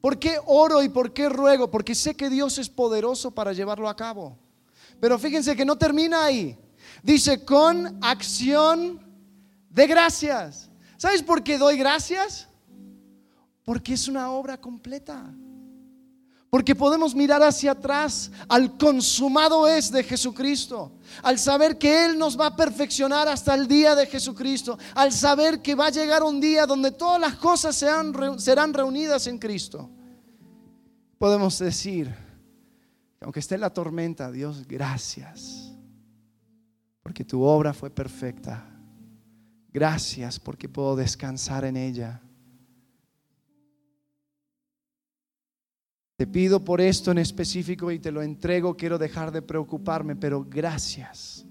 ¿Por 0.00 0.18
qué 0.18 0.38
oro 0.46 0.82
y 0.82 0.88
por 0.88 1.12
qué 1.12 1.28
ruego? 1.28 1.70
Porque 1.70 1.94
sé 1.94 2.14
que 2.14 2.30
Dios 2.30 2.58
es 2.58 2.68
poderoso 2.68 3.30
para 3.30 3.52
llevarlo 3.52 3.88
a 3.88 3.96
cabo. 3.96 4.38
Pero 5.00 5.18
fíjense 5.18 5.54
que 5.54 5.64
no 5.64 5.76
termina 5.76 6.24
ahí. 6.24 6.58
Dice 7.02 7.44
con 7.44 7.98
acción 8.02 9.00
de 9.68 9.86
gracias. 9.86 10.70
¿Sabes 10.96 11.22
por 11.22 11.42
qué 11.42 11.58
doy 11.58 11.76
gracias? 11.76 12.48
Porque 13.64 13.94
es 13.94 14.08
una 14.08 14.30
obra 14.30 14.58
completa. 14.60 15.34
Porque 16.56 16.74
podemos 16.74 17.14
mirar 17.14 17.42
hacia 17.42 17.72
atrás 17.72 18.30
al 18.48 18.78
consumado 18.78 19.68
es 19.68 19.92
de 19.92 20.02
Jesucristo, 20.02 20.90
al 21.22 21.38
saber 21.38 21.76
que 21.76 22.06
Él 22.06 22.18
nos 22.18 22.40
va 22.40 22.46
a 22.46 22.56
perfeccionar 22.56 23.28
hasta 23.28 23.54
el 23.54 23.68
día 23.68 23.94
de 23.94 24.06
Jesucristo, 24.06 24.78
al 24.94 25.12
saber 25.12 25.60
que 25.60 25.74
va 25.74 25.88
a 25.88 25.90
llegar 25.90 26.22
un 26.22 26.40
día 26.40 26.64
donde 26.64 26.92
todas 26.92 27.20
las 27.20 27.34
cosas 27.34 27.76
serán, 27.76 28.40
serán 28.40 28.72
reunidas 28.72 29.26
en 29.26 29.38
Cristo. 29.38 29.90
Podemos 31.18 31.58
decir, 31.58 32.10
aunque 33.20 33.40
esté 33.40 33.56
en 33.56 33.60
la 33.60 33.74
tormenta, 33.74 34.32
Dios, 34.32 34.66
gracias, 34.66 35.74
porque 37.02 37.22
tu 37.22 37.42
obra 37.42 37.74
fue 37.74 37.90
perfecta. 37.90 38.64
Gracias 39.74 40.40
porque 40.40 40.70
puedo 40.70 40.96
descansar 40.96 41.66
en 41.66 41.76
ella. 41.76 42.22
Te 46.16 46.26
pido 46.26 46.64
por 46.64 46.80
esto 46.80 47.10
en 47.10 47.18
específico 47.18 47.92
y 47.92 47.98
te 47.98 48.10
lo 48.10 48.22
entrego. 48.22 48.74
Quiero 48.74 48.96
dejar 48.96 49.30
de 49.30 49.42
preocuparme, 49.42 50.16
pero 50.16 50.42
gracias. 50.44 51.46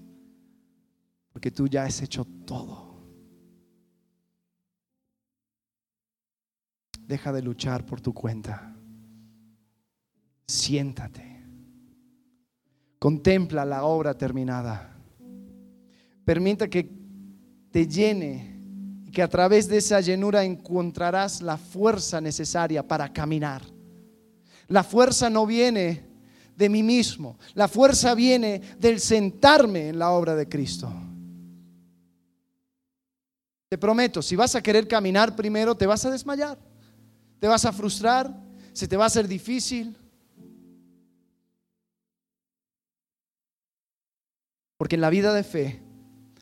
Porque 1.32 1.52
tú 1.52 1.68
ya 1.68 1.84
has 1.84 2.02
hecho 2.02 2.24
todo. 2.44 2.96
Deja 7.06 7.32
de 7.32 7.42
luchar 7.42 7.86
por 7.86 8.00
tu 8.00 8.12
cuenta. 8.12 8.74
Siéntate. 10.48 11.44
Contempla 12.98 13.64
la 13.64 13.84
obra 13.84 14.18
terminada. 14.18 14.96
Permita 16.24 16.66
que 16.66 16.90
te 17.70 17.86
llene 17.86 18.58
y 19.04 19.12
que 19.12 19.22
a 19.22 19.28
través 19.28 19.68
de 19.68 19.76
esa 19.76 20.00
llenura 20.00 20.42
encontrarás 20.42 21.40
la 21.40 21.56
fuerza 21.56 22.20
necesaria 22.20 22.84
para 22.84 23.12
caminar 23.12 23.75
la 24.68 24.82
fuerza 24.82 25.30
no 25.30 25.46
viene 25.46 26.04
de 26.56 26.68
mí 26.68 26.82
mismo. 26.82 27.38
La 27.54 27.68
fuerza 27.68 28.14
viene 28.14 28.60
del 28.78 29.00
sentarme 29.00 29.88
en 29.88 29.98
la 29.98 30.10
obra 30.10 30.34
de 30.34 30.48
Cristo. 30.48 30.92
Te 33.68 33.78
prometo, 33.78 34.22
si 34.22 34.36
vas 34.36 34.54
a 34.54 34.62
querer 34.62 34.88
caminar 34.88 35.36
primero, 35.36 35.74
te 35.74 35.86
vas 35.86 36.04
a 36.04 36.10
desmayar. 36.10 36.58
Te 37.38 37.48
vas 37.48 37.64
a 37.64 37.72
frustrar, 37.72 38.34
se 38.72 38.88
te 38.88 38.96
va 38.96 39.04
a 39.04 39.08
hacer 39.08 39.28
difícil. 39.28 39.96
Porque 44.76 44.94
en 44.94 45.00
la 45.00 45.10
vida 45.10 45.32
de 45.32 45.42
fe 45.42 45.82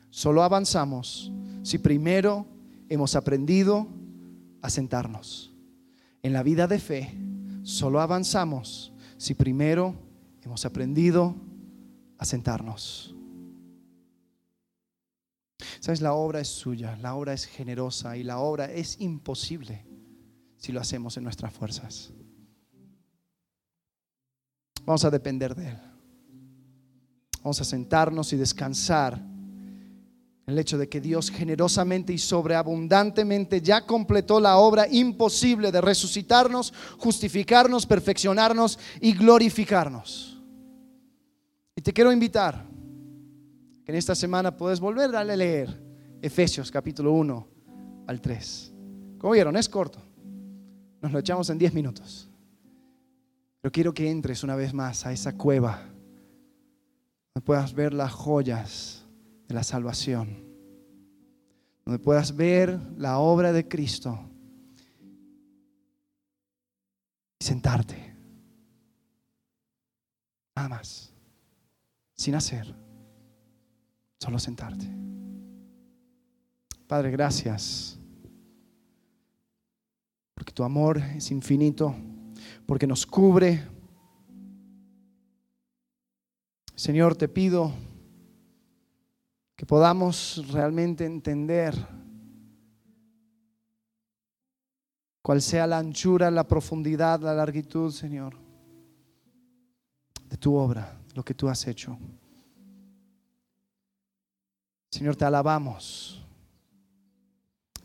solo 0.09 0.43
avanzamos 0.43 1.31
si 1.63 1.77
primero 1.77 2.45
hemos 2.89 3.15
aprendido 3.15 3.87
a 4.61 4.69
sentarnos. 4.69 5.53
En 6.21 6.33
la 6.33 6.43
vida 6.43 6.67
de 6.67 6.79
fe 6.79 7.17
Solo 7.65 7.99
avanzamos 7.99 8.93
si 9.17 9.33
primero 9.33 9.95
hemos 10.43 10.65
aprendido 10.65 11.35
a 12.19 12.23
sentarnos. 12.23 13.15
Sabes, 15.79 15.99
la 15.99 16.13
obra 16.13 16.41
es 16.41 16.47
suya, 16.47 16.95
la 16.97 17.15
obra 17.15 17.33
es 17.33 17.45
generosa 17.45 18.17
y 18.17 18.23
la 18.23 18.37
obra 18.37 18.71
es 18.71 19.01
imposible 19.01 19.83
si 20.57 20.71
lo 20.71 20.79
hacemos 20.79 21.17
en 21.17 21.23
nuestras 21.23 21.51
fuerzas. 21.53 22.13
Vamos 24.85 25.03
a 25.03 25.09
depender 25.09 25.55
de 25.55 25.69
Él. 25.69 25.77
Vamos 27.41 27.59
a 27.61 27.63
sentarnos 27.63 28.31
y 28.31 28.37
descansar 28.37 29.19
el 30.45 30.59
hecho 30.59 30.77
de 30.77 30.87
que 30.87 31.01
Dios 31.01 31.31
generosamente 31.31 32.13
y 32.13 32.17
sobreabundantemente 32.17 33.61
ya 33.61 33.85
completó 33.85 34.39
la 34.39 34.57
obra 34.57 34.87
imposible 34.89 35.71
de 35.71 35.81
resucitarnos, 35.81 36.73
justificarnos, 36.99 37.85
perfeccionarnos 37.85 38.77
y 39.01 39.13
glorificarnos. 39.13 40.41
Y 41.75 41.81
te 41.81 41.91
quiero 41.91 42.11
invitar 42.11 42.65
que 43.83 43.91
en 43.91 43.97
esta 43.97 44.15
semana 44.15 44.55
puedes 44.55 44.79
volver 44.79 45.15
a 45.15 45.23
leer 45.23 45.81
Efesios 46.21 46.71
capítulo 46.71 47.11
1 47.13 47.47
al 48.07 48.21
3. 48.21 48.73
Como 49.17 49.33
vieron, 49.33 49.57
es 49.57 49.67
corto. 49.67 49.99
Nos 51.01 51.11
lo 51.11 51.19
echamos 51.19 51.49
en 51.49 51.57
10 51.57 51.73
minutos. 51.73 52.29
Pero 53.61 53.71
quiero 53.71 53.93
que 53.93 54.09
entres 54.09 54.43
una 54.43 54.55
vez 54.55 54.73
más 54.73 55.05
a 55.05 55.11
esa 55.11 55.35
cueva 55.35 55.95
puedas 57.41 57.73
ver 57.73 57.93
las 57.93 58.11
joyas 58.11 59.04
de 59.47 59.53
la 59.53 59.63
salvación, 59.63 60.43
donde 61.85 61.99
puedas 61.99 62.35
ver 62.35 62.79
la 62.97 63.19
obra 63.19 63.51
de 63.51 63.67
Cristo 63.67 64.19
y 67.39 67.43
sentarte. 67.43 68.15
Nada 70.55 70.69
más, 70.69 71.13
sin 72.15 72.35
hacer, 72.35 72.73
solo 74.19 74.39
sentarte. 74.39 74.89
Padre, 76.87 77.11
gracias, 77.11 77.99
porque 80.33 80.53
tu 80.53 80.63
amor 80.63 80.97
es 80.97 81.31
infinito, 81.31 81.95
porque 82.65 82.87
nos 82.87 83.05
cubre. 83.05 83.67
Señor, 86.75 87.15
te 87.15 87.27
pido 87.27 87.73
que 89.55 89.65
podamos 89.65 90.43
realmente 90.51 91.05
entender 91.05 91.73
cuál 95.21 95.41
sea 95.41 95.65
la 95.65 95.77
anchura, 95.77 96.29
la 96.29 96.47
profundidad, 96.47 97.21
la 97.21 97.33
largitud, 97.33 97.91
Señor, 97.91 98.37
de 100.29 100.37
tu 100.37 100.55
obra, 100.55 100.99
lo 101.13 101.23
que 101.23 101.33
tú 101.33 101.47
has 101.47 101.65
hecho. 101.67 101.97
Señor, 104.91 105.15
te 105.15 105.25
alabamos. 105.25 106.21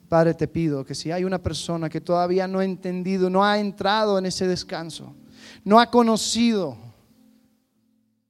Padre, 0.09 0.35
te 0.35 0.49
pido 0.49 0.85
que 0.85 0.95
si 0.95 1.13
hay 1.13 1.23
una 1.23 1.39
persona 1.39 1.89
que 1.89 2.01
todavía 2.01 2.49
no 2.49 2.59
ha 2.59 2.65
entendido, 2.65 3.31
no 3.31 3.45
ha 3.45 3.59
entrado 3.61 4.19
en 4.19 4.27
ese 4.27 4.49
descanso, 4.49 5.15
no 5.65 5.79
ha 5.79 5.89
conocido 5.89 6.77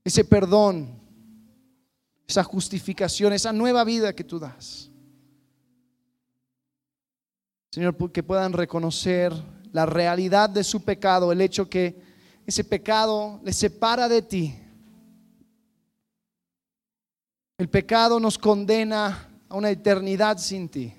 ese 0.04 0.24
perdón, 0.24 0.99
esa 2.30 2.44
justificación, 2.44 3.32
esa 3.32 3.52
nueva 3.52 3.84
vida 3.84 4.12
que 4.12 4.24
tú 4.24 4.38
das. 4.38 4.90
Señor, 7.70 8.12
que 8.12 8.22
puedan 8.22 8.52
reconocer 8.52 9.32
la 9.72 9.86
realidad 9.86 10.48
de 10.48 10.64
su 10.64 10.82
pecado, 10.82 11.30
el 11.32 11.40
hecho 11.40 11.68
que 11.68 12.00
ese 12.46 12.64
pecado 12.64 13.40
les 13.44 13.56
separa 13.56 14.08
de 14.08 14.22
ti. 14.22 14.58
El 17.58 17.68
pecado 17.68 18.18
nos 18.18 18.38
condena 18.38 19.28
a 19.48 19.56
una 19.56 19.70
eternidad 19.70 20.38
sin 20.38 20.68
ti. 20.68 20.92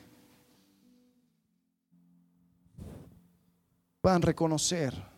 Puedan 4.01 4.21
reconocer 4.21 5.11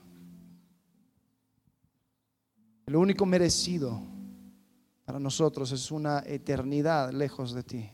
Lo 2.85 2.99
único 2.99 3.25
merecido 3.25 4.12
para 5.05 5.19
nosotros 5.19 5.71
es 5.71 5.91
una 5.91 6.19
eternidad 6.25 7.11
lejos 7.11 7.53
de 7.53 7.63
ti. 7.63 7.91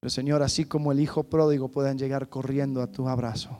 Pero 0.00 0.10
Señor, 0.10 0.42
así 0.42 0.64
como 0.64 0.92
el 0.92 1.00
Hijo 1.00 1.24
pródigo 1.24 1.68
puedan 1.68 1.98
llegar 1.98 2.28
corriendo 2.28 2.82
a 2.82 2.90
tu 2.90 3.08
abrazo, 3.08 3.56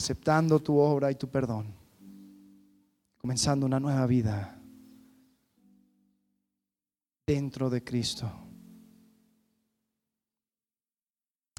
aceptando 0.00 0.60
tu 0.60 0.76
obra 0.76 1.10
y 1.10 1.14
tu 1.14 1.28
perdón, 1.28 1.72
comenzando 3.18 3.66
una 3.66 3.78
nueva 3.78 4.06
vida 4.06 4.60
dentro 7.26 7.70
de 7.70 7.84
Cristo. 7.84 8.30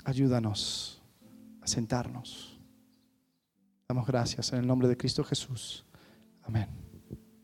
Ayúdanos 0.04 1.02
a 1.62 1.68
sentarnos. 1.68 2.60
Damos 3.88 4.06
gracias 4.06 4.52
en 4.52 4.60
el 4.60 4.68
nombre 4.68 4.88
de 4.88 4.98
Cristo 4.98 5.24
Jesús. 5.24 5.86
Amén. 6.44 6.68